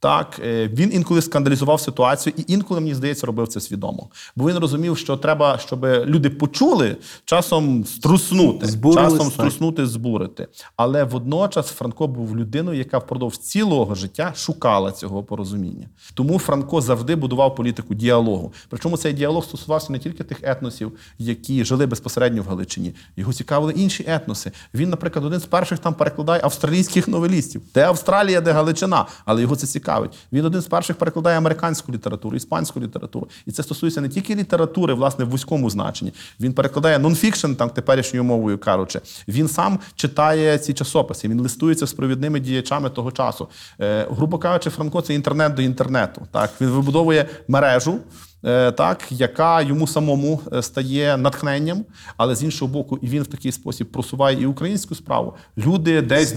[0.00, 0.40] так.
[0.44, 4.08] Е, він інколи скандалізував ситуацію, і інколи, мені здається, робив це свідомо.
[4.36, 10.48] Бо він розумів, що треба, щоб люди почули, часом струснути, Збурились, часом струснути, збурити.
[10.76, 15.86] Але водночас Франко був людиною, яка впродовж цілого життя шукала цього порозуміння.
[16.14, 18.52] Тому Франко завжди завжди будував політику діалогу.
[18.68, 22.94] Причому цей діалог стосувався не тільки тих етносів, які жили безпосередньо в Галичині.
[23.16, 24.52] Його цікавили інші етноси.
[24.74, 27.62] Він, наприклад, один з перших там перекладає австралійських новелістів.
[27.74, 30.10] Де Австралія, де Галичина, але його це цікавить.
[30.32, 33.28] Він один з перших перекладає американську літературу, іспанську літературу.
[33.46, 36.12] І це стосується не тільки літератури, власне, в вузькому значенні.
[36.40, 39.00] Він перекладає нонфікшн, там теперішньою мовою кажучи.
[39.28, 43.48] Він сам читає ці часописи, він листується з провідними діячами того часу.
[43.80, 46.22] Е, грубо кажучи, Франко це інтернет до інтернету.
[46.30, 47.98] Так він вибудовує мережу.
[48.46, 51.84] е, Так, яка йому самому е, стає натхненням,
[52.16, 55.34] але з іншого боку, і він в такий спосіб просуває і українську справу.
[55.58, 56.32] Люди десь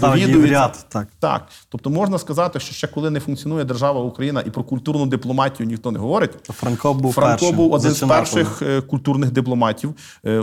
[0.48, 1.08] ряд, так.
[1.20, 5.68] Так, тобто можна сказати, що ще коли не функціонує держава Україна і про культурну дипломатію
[5.68, 6.32] ніхто не говорить.
[6.44, 9.94] Франко був Франко першим, був один з перших е, культурних дипломатів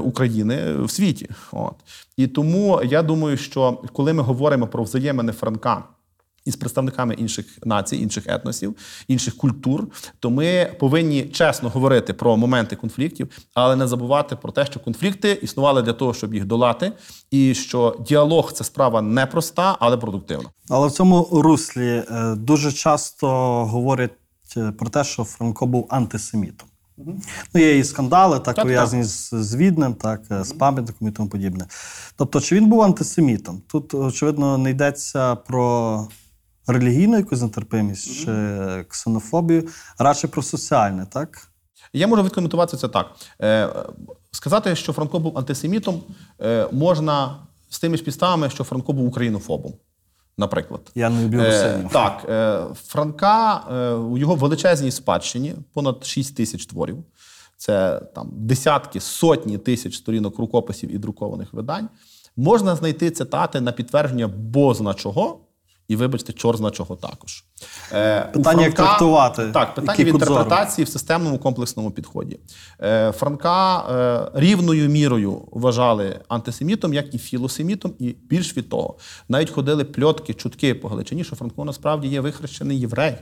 [0.05, 1.31] України в світі.
[1.53, 1.75] От
[2.17, 5.85] і тому я думаю, що коли ми говоримо про взаємини Франка.
[6.45, 8.77] Із представниками інших націй, інших етносів,
[9.09, 9.87] інших культур,
[10.21, 15.39] то ми повинні чесно говорити про моменти конфліктів, але не забувати про те, що конфлікти
[15.43, 16.93] існували для того, щоб їх долати,
[17.31, 20.51] і що діалог це справа непроста, але продуктивна.
[20.69, 23.29] Але в цьому руслі е, дуже часто
[23.65, 24.11] говорять
[24.57, 26.69] е, про те, що Франко був антисемітом.
[27.55, 31.11] Ну, є і скандали, так, Так, пов'язані з, з Віднем, так, е, з пам'ятником і
[31.11, 31.67] тому подібне.
[32.17, 33.63] Тобто, чи він був антисемітом?
[33.67, 36.09] Тут, очевидно, не йдеться про
[36.67, 38.33] релігійну якусь нетерпимість чи
[38.89, 41.49] ксенофобію, радше про соціальне, так?
[41.93, 43.07] Я можу відкоментувати це так.
[43.43, 43.69] Е,
[44.31, 46.03] сказати, що Франко був антисемітом,
[46.41, 47.37] е, можна
[47.71, 49.73] з тими ж підставами, що Франко був українофобом.
[50.39, 56.37] Наприклад, Я не люблю Е, так, е, Франка е, у його величезній спадщині понад 6
[56.37, 56.97] тисяч творів.
[57.57, 61.89] Це там десятки, сотні тисяч сторінок рукописів і друкованих видань.
[62.37, 65.39] Можна знайти цитати на підтвердження бозна чого,
[65.89, 67.45] і вибачте, чорзна чого також.
[67.93, 72.39] Е, Питання, як трактувати, Так, питання в інтерпретації в системному комплексному підході.
[72.81, 78.97] Е, Франка е, рівною мірою вважали антисемітом, як і філосемітом, і більш від того,
[79.29, 83.15] навіть ходили пльотки, чутки по Галичині, що Франко насправді є вихрещений єврей.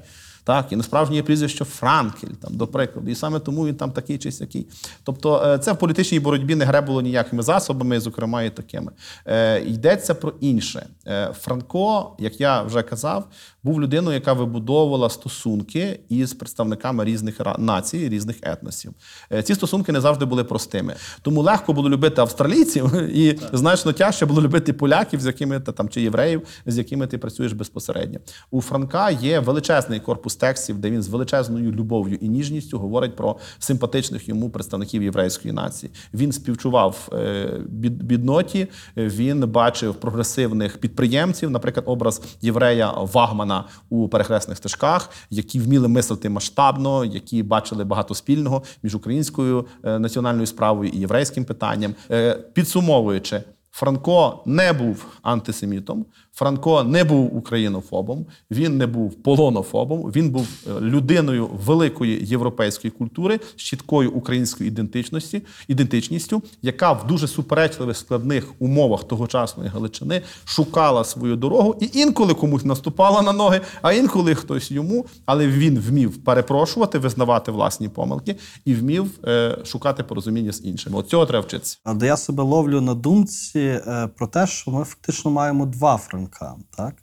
[0.45, 4.19] Так, і насправді є прізвище Франкель, там, до прикладу, і саме тому він там такий
[4.19, 4.67] чи сякий.
[5.05, 8.93] Тобто, е, це в політичній боротьбі не гребуло ніякими засобами, зокрема і такими.
[9.27, 10.87] Е, йдеться про інше.
[11.07, 13.29] Е, Франко, як я вже казав,
[13.63, 18.93] був людиною, яка вибудовувала стосунки із представниками різних націй, різних етносів.
[19.33, 20.95] Е, Ці стосунки не завжди були простими.
[21.23, 25.89] Тому легко було любити австралійців, і значно тяжче було любити поляків, з якими ти там
[25.89, 28.19] чи євреїв, з якими ти працюєш безпосередньо.
[28.51, 33.37] У Франка є величезний корпус текстів, де він з величезною любов'ю і ніжністю говорить про
[33.59, 35.93] симпатичних йому представників єврейської нації.
[36.15, 38.67] Він співчував е, бідноті,
[38.99, 43.52] е, він бачив прогресивних підприємців, наприклад, образ єврея Вагмана
[43.91, 50.47] у перехресних стежках, які вміли мислити масштабно, які бачили багато спільного між українською е, національною
[50.47, 51.95] справою і єврейським питанням.
[52.11, 53.43] Е, Підсумовуючи.
[53.75, 60.81] Франко не був антисемітом, Франко не був українофобом, він не був полонофобом, він був е,
[60.81, 69.05] людиною великої європейської культури з чіткою українською ідентичності, ідентичністю, яка в дуже суперечливих складних умовах
[69.05, 75.07] тогочасної Галичини шукала свою дорогу і інколи комусь наступала на ноги, а інколи хтось йому,
[75.27, 80.99] але він вмів перепрошувати, визнавати власні помилки і вмів е, шукати порозуміння з іншими.
[80.99, 81.79] От цього треба вчитися.
[81.85, 85.99] А я себе ловлю на думці е, про те, що ми фактично маємо два
[86.31, 86.57] Франка.
[86.77, 86.95] Так?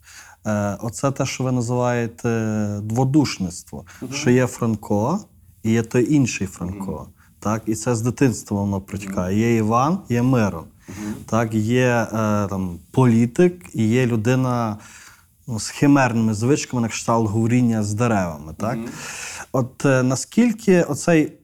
[0.46, 5.20] Е, оце те, що ви називаєте дводушництво, що є Франко
[5.62, 7.08] і є той інший Франко.
[7.40, 7.62] Так?
[7.66, 9.38] І це з дитинства воно протікає.
[9.38, 10.64] Є Іван, є Мирон.
[11.26, 11.54] Так?
[11.54, 12.06] Є е,
[12.48, 14.76] там, політик і є людина
[15.46, 18.54] ну, з химерними звичками, на кшталт говоріння з деревами.
[18.58, 18.78] Так?
[19.52, 21.39] От е, наскільки оцей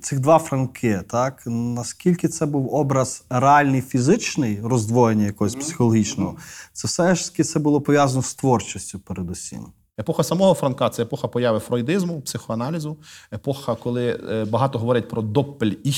[0.00, 1.42] цих два франки, так?
[1.46, 6.36] Наскільки це був образ реальний фізичний роздвоєння якогось психологічного,
[6.72, 9.66] це все ж таки це було пов'язано з творчістю, передусім.
[10.00, 12.96] Епоха самого Франка це епоха появи фройдизму, психоаналізу,
[13.32, 15.96] епоха, коли е, багато говорять про допель іх,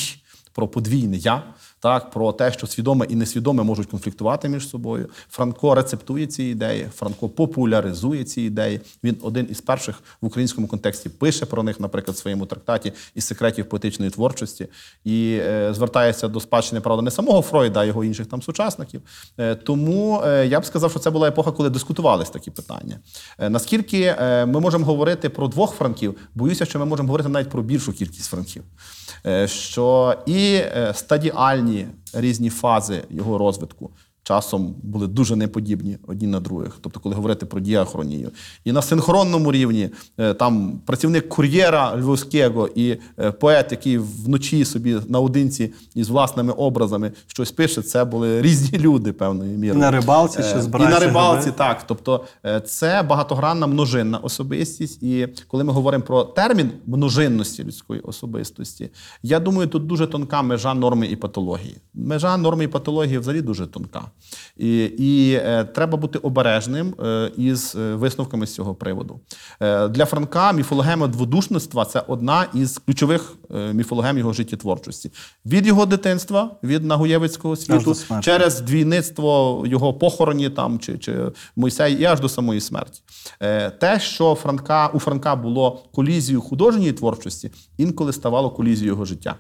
[0.53, 5.09] про подвійне я, так, про те, що свідоме і несвідоме можуть конфліктувати між собою.
[5.31, 8.81] Франко рецептує ці ідеї, Франко популяризує ці ідеї.
[9.05, 13.25] Він один із перших в українському контексті пише про них, наприклад, в своєму трактаті із
[13.25, 14.69] секретів поетичної творчості,
[15.05, 19.03] і е, звертається до спадщини, правда, не самого Фройда, а його інших там сучасників.
[19.39, 23.01] Е, тому е, я б сказав, що це була епоха, коли дискутувались такі питання.
[23.39, 27.51] Е, наскільки е, ми можемо говорити про двох франків, боюся, що ми можемо говорити навіть
[27.51, 28.63] про більшу кількість франків.
[29.27, 30.93] Е, що і е,
[32.13, 33.91] різні фази його розвитку
[34.29, 36.79] часом були дуже неподібні одні на других.
[36.81, 38.31] Тобто, коли говорити про діахронію.
[38.65, 44.97] І на синхронному рівні е, там працівник кур'єра львовського і е, поет, який вночі собі
[45.09, 50.43] наодинці із власними образами щось пише, це були різні люди певною І на рибалці Е,
[50.43, 51.87] ще І на рибалці, так.
[51.87, 52.25] Тобто
[52.67, 55.03] це багатогранна множинна особистість.
[55.03, 58.91] І коли ми говоримо про термін множинності людської особистості,
[59.23, 61.77] я думаю, тут дуже тонка межа норми і патології.
[61.95, 64.03] Межа норми і патології взагалі дуже тонка.
[64.57, 69.21] І, і е, треба бути обережним е, із е, висновками з цього приводу.
[69.91, 73.35] Для Франка міфологема дводушництва це одна із ключових
[73.73, 75.11] міфологем його життєтворчості.
[75.47, 81.17] Від його дитинства, від Нагуєвицького світу, через двійництво його похороні там чи, чи
[81.57, 83.03] Мойсей і аж до самої смерті.
[83.81, 89.35] Те, що Франка у Франка було колізією художньої творчості, інколи ставало колізією його життя.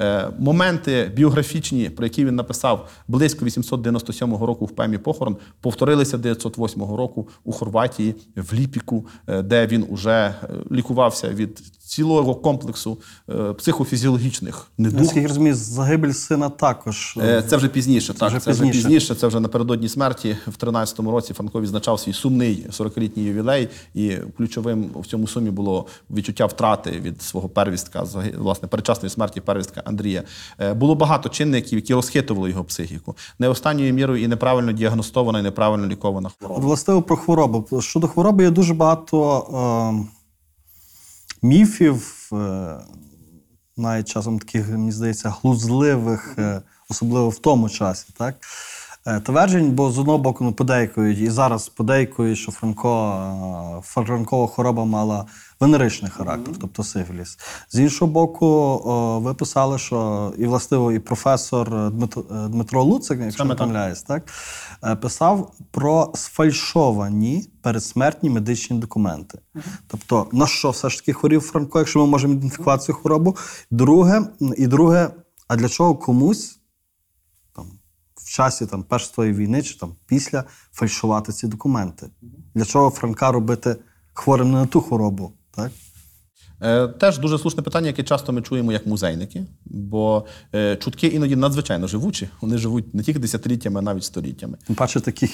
[0.00, 6.82] Е, Моменти біографічні, про які він написав близько 897 року в пемі Похорон, повторилися 908
[6.82, 12.98] року у Хорватії, в Ліпіку, е, де він уже е, лікувався від цілого комплексу
[13.30, 15.00] е, психофізіологічних недуг.
[15.00, 17.18] Наскільки розумію, загибель сина також.
[17.22, 18.14] Е, Це вже пізніше.
[18.14, 18.78] так, вже це вже пізніше.
[18.78, 19.14] пізніше.
[19.14, 20.36] Це вже напередодні смерті.
[20.46, 25.86] В 13-му році Франко відзначав свій сумний 40-літній ювілей, і ключовим в цьому сумі було
[26.10, 28.04] відчуття втрати від свого первістка,
[28.38, 30.22] власне, передчасної смерті первістка Андрія.
[30.60, 33.16] Е, Було багато чинників, які розхитували його психіку.
[33.38, 36.60] Не останньою мірою і неправильно діагностована, і неправильно лікована хвороба.
[36.60, 37.80] властиво про хворобу.
[37.80, 39.36] Щодо хвороби є дуже багато
[40.06, 40.19] е,
[41.42, 42.76] міфів, е,
[43.76, 48.06] навіть часом таких, мені здається, глузливих, е, особливо в тому часі.
[48.18, 48.36] Так?
[49.06, 53.12] Е, Тверджень, бо з одного боку ну, подейкують, і зараз подейкують, що Франко,
[53.78, 55.26] е, франкова хвороба мала
[55.60, 57.38] венеричний характер, тобто сифіліс.
[57.68, 63.20] З іншого боку, о, ви писали, що і властиво, і професор Дмитро, е, Дмитро Луцик,
[63.20, 64.32] якщо не помиляюсь, так,
[64.84, 69.38] е, писав про сфальшовані передсмертні медичні документи.
[69.86, 73.36] Тобто, на що все ж таки хворів Франко, якщо ми можемо ідентифікувати цю хворобу?
[73.70, 74.22] Друге,
[74.56, 75.10] і друге,
[75.48, 76.59] а для чого комусь
[78.30, 82.10] часі там, Першої війни чи там, після фальшувати ці документи?
[82.54, 83.76] Для чого Франка робити
[84.12, 85.32] хворим не на ту хворобу?
[85.50, 85.72] Так?
[86.62, 91.36] Е, Теж дуже слушне питання, яке часто ми чуємо як музейники, бо е, чутки іноді
[91.36, 92.28] надзвичайно живучі.
[92.40, 94.58] Вони живуть не тільки десятиліттями, а навіть століттями.
[94.66, 95.26] Тим паче такі.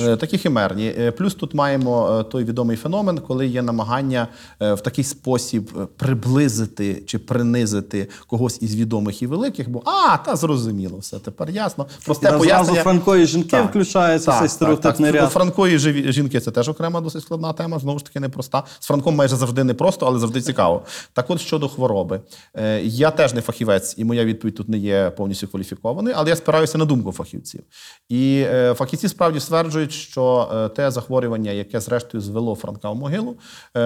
[0.00, 0.94] Е, Такі химерні.
[0.98, 4.28] Е, Плюс тут маємо той відомий феномен, коли є намагання
[4.60, 10.98] в такий спосіб приблизити чи принизити когось із відомих і великих, бо а, та зрозуміло,
[10.98, 11.86] все тепер ясно.
[12.04, 12.82] Просте І пояснення.
[12.82, 15.20] Франко і жінки включаються, цей стереотипний так.
[15.20, 15.32] ряд.
[15.32, 15.78] Франко і
[16.12, 18.62] жінки це теж окрема досить складна тема, знову ж таки непроста.
[18.80, 20.63] З Франком майже завжди непросто, але завжди цікаво.
[21.12, 22.20] Так от щодо хвороби.
[22.54, 26.36] Е, Я теж не фахівець, і моя відповідь тут не є повністю кваліфікованою, але я
[26.36, 27.60] спираюся на думку фахівців.
[28.08, 33.36] І е, фахівці справді стверджують, що е, те захворювання, яке зрештою звело Франка в могилу,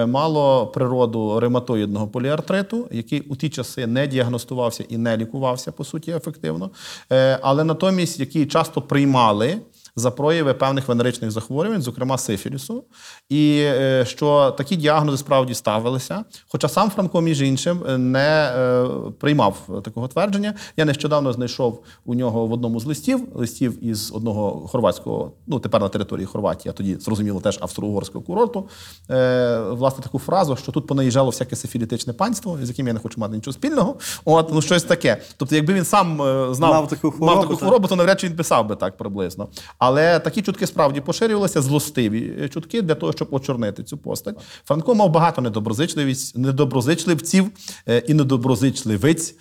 [0.07, 6.11] мало природу ревматоїдного поліартриту, який у ті часи не діагностувався і не лікувався, по суті,
[6.11, 6.71] ефективно,
[7.41, 9.57] але натомість, який часто приймали
[9.99, 12.83] за прояви певних венеричних захворювань, зокрема сифілісу,
[13.29, 16.23] і е, що такі діагнози справді ставилися.
[16.47, 18.87] Хоча сам Франко, між іншим, е, не е,
[19.19, 20.53] приймав такого твердження.
[20.77, 25.81] Я нещодавно знайшов у нього в одному з листів, листів із одного хорватського, ну тепер
[25.81, 28.69] на території Хорватії, а тоді зрозуміло теж австро-угорського курорту.
[29.69, 33.35] Власне, таку фразу, що тут понаїжджало всяке сифілітичне панство, з яким я не хочу мати
[33.35, 33.95] нічого спільного.
[34.25, 35.21] От ну щось таке.
[35.37, 36.17] Тобто, якби він сам
[36.53, 39.47] знав Мав таку хворобу, мав таку хворобу, то навряд чи він писав би так приблизно.
[39.89, 44.35] Але такі чутки справді поширювалися, злостиві е, чутки для того, щоб очорнити цю постать.
[44.65, 47.45] Франко мав багато недоброзичливість, недоброзичливців
[47.87, 49.35] е, і недоброзичливиць,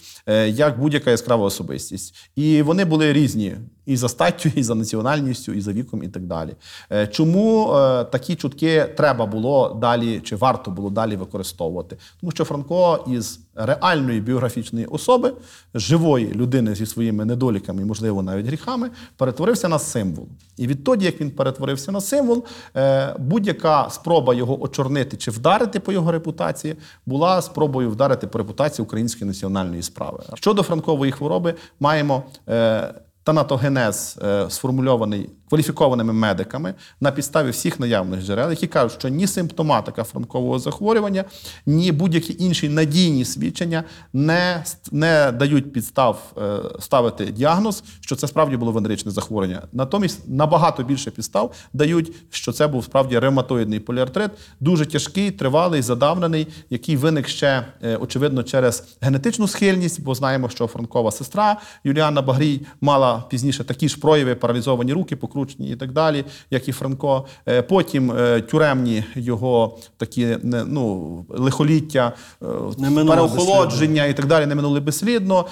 [0.48, 2.14] як будь-яка яскрава особистість.
[2.36, 3.56] І вони були різні
[3.88, 6.54] і за статтю, і за національністю, і за віком, і так далі.
[6.92, 11.96] Е, Чому е, такі чутки треба було далі, чи варто було далі використовувати?
[12.20, 15.32] Тому що Франко із реальної біографічної особи,
[15.74, 20.26] живої людини зі своїми недоліками можливо, навіть гріхами, перетворився на символ.
[20.56, 22.44] І відтоді, як він перетворився на символ,
[22.76, 26.76] е, будь-яка спроба його очорнити чи вдарити по його репутації
[27.06, 30.17] була спробою вдарити по репутації української національної справи.
[30.34, 32.22] Щодо франкової хвороби, маємо.
[32.48, 32.94] е,
[33.28, 40.04] Танатогенез е, сформульований кваліфікованими медиками на підставі всіх наявних джерел, які кажуть, що ні симптоматика
[40.04, 41.24] франкового захворювання,
[41.66, 48.56] ні будь-які інші надійні свідчення не, не дають підстав е, ставити діагноз, що це справді
[48.56, 49.62] було венеричне захворювання.
[49.72, 54.30] Натомість набагато більше підстав дають, що це був справді ревматоїдний поліартрит,
[54.60, 60.66] дуже тяжкий, тривалий, задавнений, який виник ще е, очевидно через генетичну схильність, бо знаємо, що
[60.66, 66.24] франкова сестра Юліана Багрій мала пізніше такі ж прояви, паралізовані руки, покручені і так далі,
[66.50, 67.26] як і Франко.
[67.48, 72.12] Е, Потім е, тюремні його такі ну, лихоліття,
[72.42, 72.46] е,
[72.78, 75.46] Не переохолодження і так далі не минули безслідно.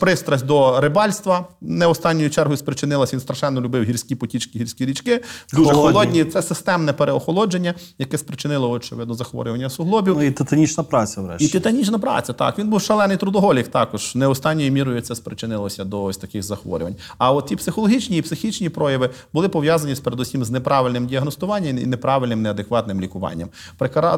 [0.00, 3.12] Пристрасть до рибальства не останньою чергою спричинилась.
[3.12, 5.20] Він страшенно любив гірські потічки, гірські річки.
[5.52, 5.92] Дуже Холодні.
[5.92, 6.24] холодні.
[6.24, 10.16] Це системне переохолодження, яке спричинило, очевидно, захворювання суглобів.
[10.16, 11.48] Ну і титанічна праця, І врешті.
[11.48, 12.58] титанічна праця, так.
[12.58, 14.14] Він був шалений трудоголік також.
[14.14, 16.96] Не останньою мірою це спричинилося до ось таких захворювань.
[17.18, 21.86] А от ті психологічні і психічні прояви були пов'язані з передусім з неправильним діагностуванням і
[21.86, 23.48] неправильним неадекватним лікуванням.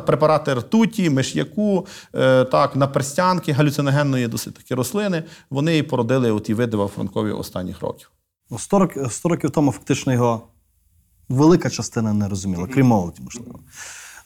[0.07, 6.76] Препарати ртуті, миш'яку, е, так, наперстянки, галюциногенної досить таки рослини, вони і породили оті види
[6.76, 8.11] во Франкові останніх років.
[8.50, 10.42] Ну, 100 років, 100 років тому фактично його
[11.28, 13.59] велика частина не розуміла, крім молоді, можливо.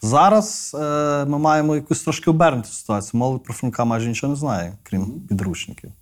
[0.03, 3.19] Зараз е, ми маємо якусь трошки обернуту ситуацію.
[3.19, 5.93] Молодь про Франка майже нічого не знає, крім підручників.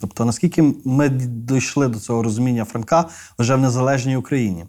[0.00, 4.66] Тобто, наскільки ми дійшли до цього розуміння Франка вже в незалежній Україні?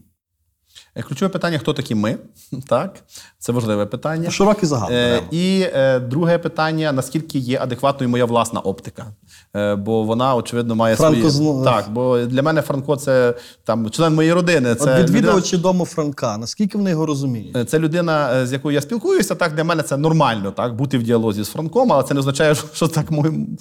[0.95, 2.17] Е, Ключове питання: хто такі ми?
[2.67, 3.03] Так,
[3.39, 4.31] це важливе питання.
[4.31, 4.91] Широкий загал.
[4.91, 9.13] Е, і е, друге питання: наскільки є адекватною моя власна оптика?
[9.55, 11.31] Е, бо вона, очевидно, має Франко свої.
[11.31, 14.75] зно- Так, бо для мене Франко це там член моєї родини.
[14.75, 17.57] Це От людина, дому Франка, наскільки вони його розуміють?
[17.57, 19.35] Е, це людина, е, з якою я спілкуюся.
[19.35, 22.55] Так, для мене це нормально, так, бути в діалозі з Франком, але це не означає,
[22.73, 23.05] що- так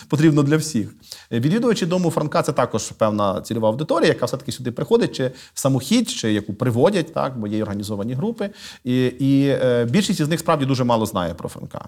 [0.08, 0.94] потрібно для всіх.
[1.32, 6.32] Відвідувачі дому Франка це також певна цільова аудиторія, яка все-таки сюди приходить, чи самохідь, чи
[6.32, 8.50] яку приводять, так, бо є організовані групи.
[8.84, 11.84] І, і більшість із них справді дуже мало знає про Франка.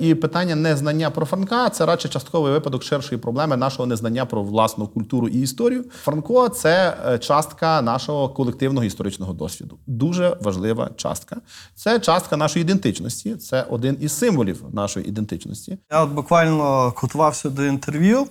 [0.00, 4.86] І питання незнання про Франка це радше частковий випадок ширшої проблеми нашого незнання про власну
[4.86, 5.84] культуру і історію.
[6.02, 9.78] Франко це е, частка нашого колективного історичного досвіду.
[9.86, 11.36] Дуже важлива частка.
[11.74, 13.36] Це частка нашої ідентичності.
[13.36, 15.78] Це один із символів нашої ідентичності.
[15.90, 18.26] Я от буквально готувався до інтерв'ю,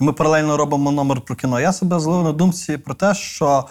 [0.00, 1.60] і ми паралельно робимо номер про кіно.
[1.60, 3.64] Я себе злив на думці про те, що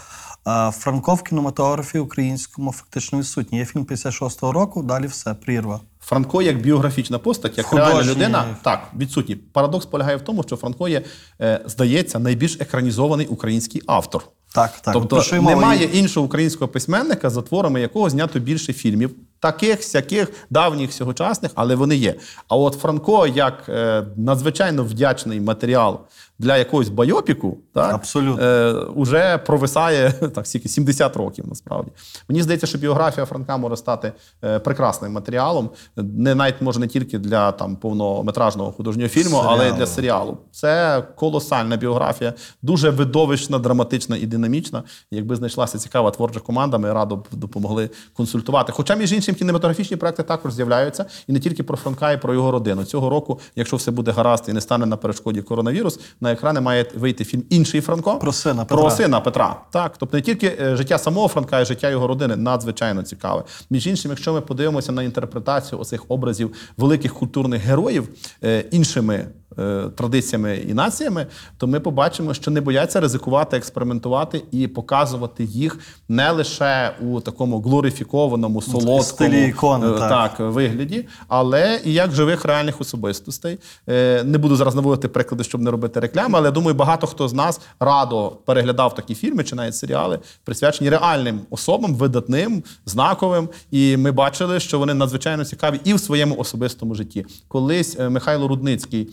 [0.72, 3.58] Франко в кінематографі українському фактично відсутній.
[3.58, 5.80] Є фільм 56-го року, далі все, прірва.
[6.02, 9.36] Франко як біографічна постать, як реальна людина, так відсутній.
[9.36, 11.04] Парадокс полягає в тому, що Франко є,
[11.42, 14.24] е, здається, найбільш екранізований український автор.
[14.54, 14.94] Так, так.
[14.94, 15.56] Тобто мова?
[15.56, 21.76] немає іншого українського письменника, за творами якого знято більше фільмів, таких, сяких, давніх, сьогочасних, але
[21.76, 22.16] вони є.
[22.48, 26.00] А от Франко, як е, надзвичайно вдячний матеріал
[26.40, 28.44] для якогось байопіку, так, Абсолютно.
[28.44, 31.92] Е, уже провисає так, скільки, 70 років насправді.
[32.30, 34.14] Мені здається, що біографія Франка може стати
[34.44, 39.72] е, прекрасним матеріалом, не навіть може не тільки для там повнометражного художнього фільму, але й
[39.72, 40.38] для серіалу.
[40.52, 44.84] Це колосальна біографія, дуже видовищна, драматична і динамічна.
[45.12, 48.72] Якби знайшлася цікава творча команда, ми радо б допомогли консультувати.
[48.72, 52.52] Хоча, між іншим, кінематографічні проекти також з'являються, і не тільки про Франка, і про його
[52.52, 52.84] родину.
[52.84, 56.86] Цього року, якщо все буде гаразд і не стане на перешкоді коронавірус, на екрани має
[56.96, 58.92] вийти фільм інший Франко Про сина Про Петра.
[58.92, 59.62] сина Петра.
[59.72, 63.44] Так, тобто не тільки е, життя самого Франка, а й життя його родини надзвичайно цікаве.
[63.70, 68.10] Між іншим, якщо ми подивимося на інтерпретацію оцих образів великих культурних героїв
[68.44, 69.28] е, іншими.
[69.60, 71.28] Е, Традиціями і націями,
[71.58, 75.80] то ми побачимо, що не бояться ризикувати, експериментувати і показувати їх
[76.10, 80.10] не лише у такому глорифікованому, солодкому стилі ікони, е, так.
[80.10, 83.58] так, вигляді, але і як живих реальних особистостей.
[83.90, 87.34] Е, Не буду зараз наводити приклади, щоб не робити реклами, але думаю, багато хто з
[87.34, 93.50] нас радо переглядав такі фільми чи навіть серіали, присвячені реальним особам, видатним, знаковим.
[93.72, 97.26] І ми бачили, що вони надзвичайно цікаві і в своєму особистому житті.
[97.48, 99.10] Колись Михайло Рудницький,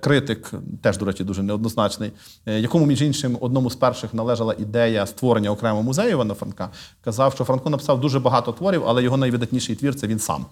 [0.00, 0.52] критик,
[0.82, 2.12] теж, до речі, дуже неоднозначний,
[2.46, 6.70] е, якому, між іншим, одному з перших належала ідея створення окремого музею Івана Франка,
[7.04, 10.46] казав, що Франко написав дуже багато творів, але його найвидатніший твір це він сам.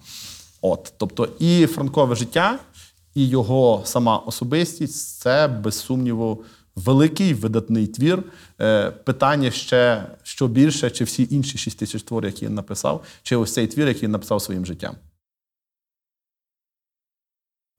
[0.61, 2.59] От, тобто, і франкове життя,
[3.15, 6.43] і його сама особистість це без сумніву
[6.75, 8.23] великий видатний твір.
[8.61, 13.35] Е, питання ще що більше, чи всі інші шість тисяч творів, які він написав, чи
[13.35, 14.95] ось цей твір, який він написав своїм життям.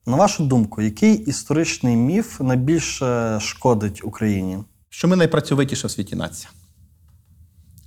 [0.08, 4.58] На вашу думку, який історичний міф найбільше шкодить Україні?
[4.88, 6.50] Що ми найпрацьовитіша в світі нація.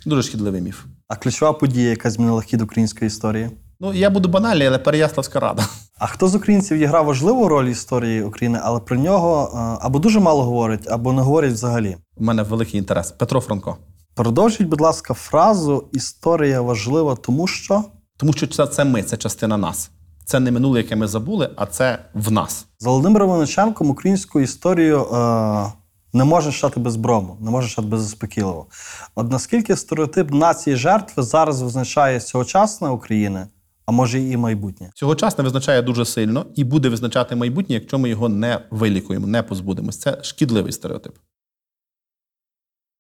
[0.06, 0.84] Дуже шкідливий міф.
[1.08, 3.50] А ключова подія, яка змінила хід української історії?
[3.80, 5.68] Ну, я буду банальний, але Переяславська рада.
[5.98, 10.00] А хто з українців відіграв важливу роль в історії України, але про нього е, або
[10.00, 11.98] дуже мало говорять, або не говорять взагалі?
[12.16, 13.12] У мене великий інтерес.
[13.12, 13.78] Петро Франко.
[14.16, 17.84] Продовжіть, будь ласка, фразу Історія важлива, тому що
[18.18, 19.92] Тому що це, це ми, це частина нас.
[20.32, 22.66] Це не минуле, яке ми забули, а це в нас.
[22.80, 25.74] за Володимиром Вониченком українську історію е,
[26.14, 28.68] не може читати без брому, не може читати беззаспокійливо.
[29.16, 33.48] От наскільки стереотип нації жертви зараз визначає сьогочасна України,
[33.86, 34.92] а може і майбутнє?
[34.96, 40.00] Цьогочасне визначає дуже сильно і буде визначати майбутнє, якщо ми його не вилікуємо, не позбудемось.
[40.00, 41.14] Це шкідливий стереотип.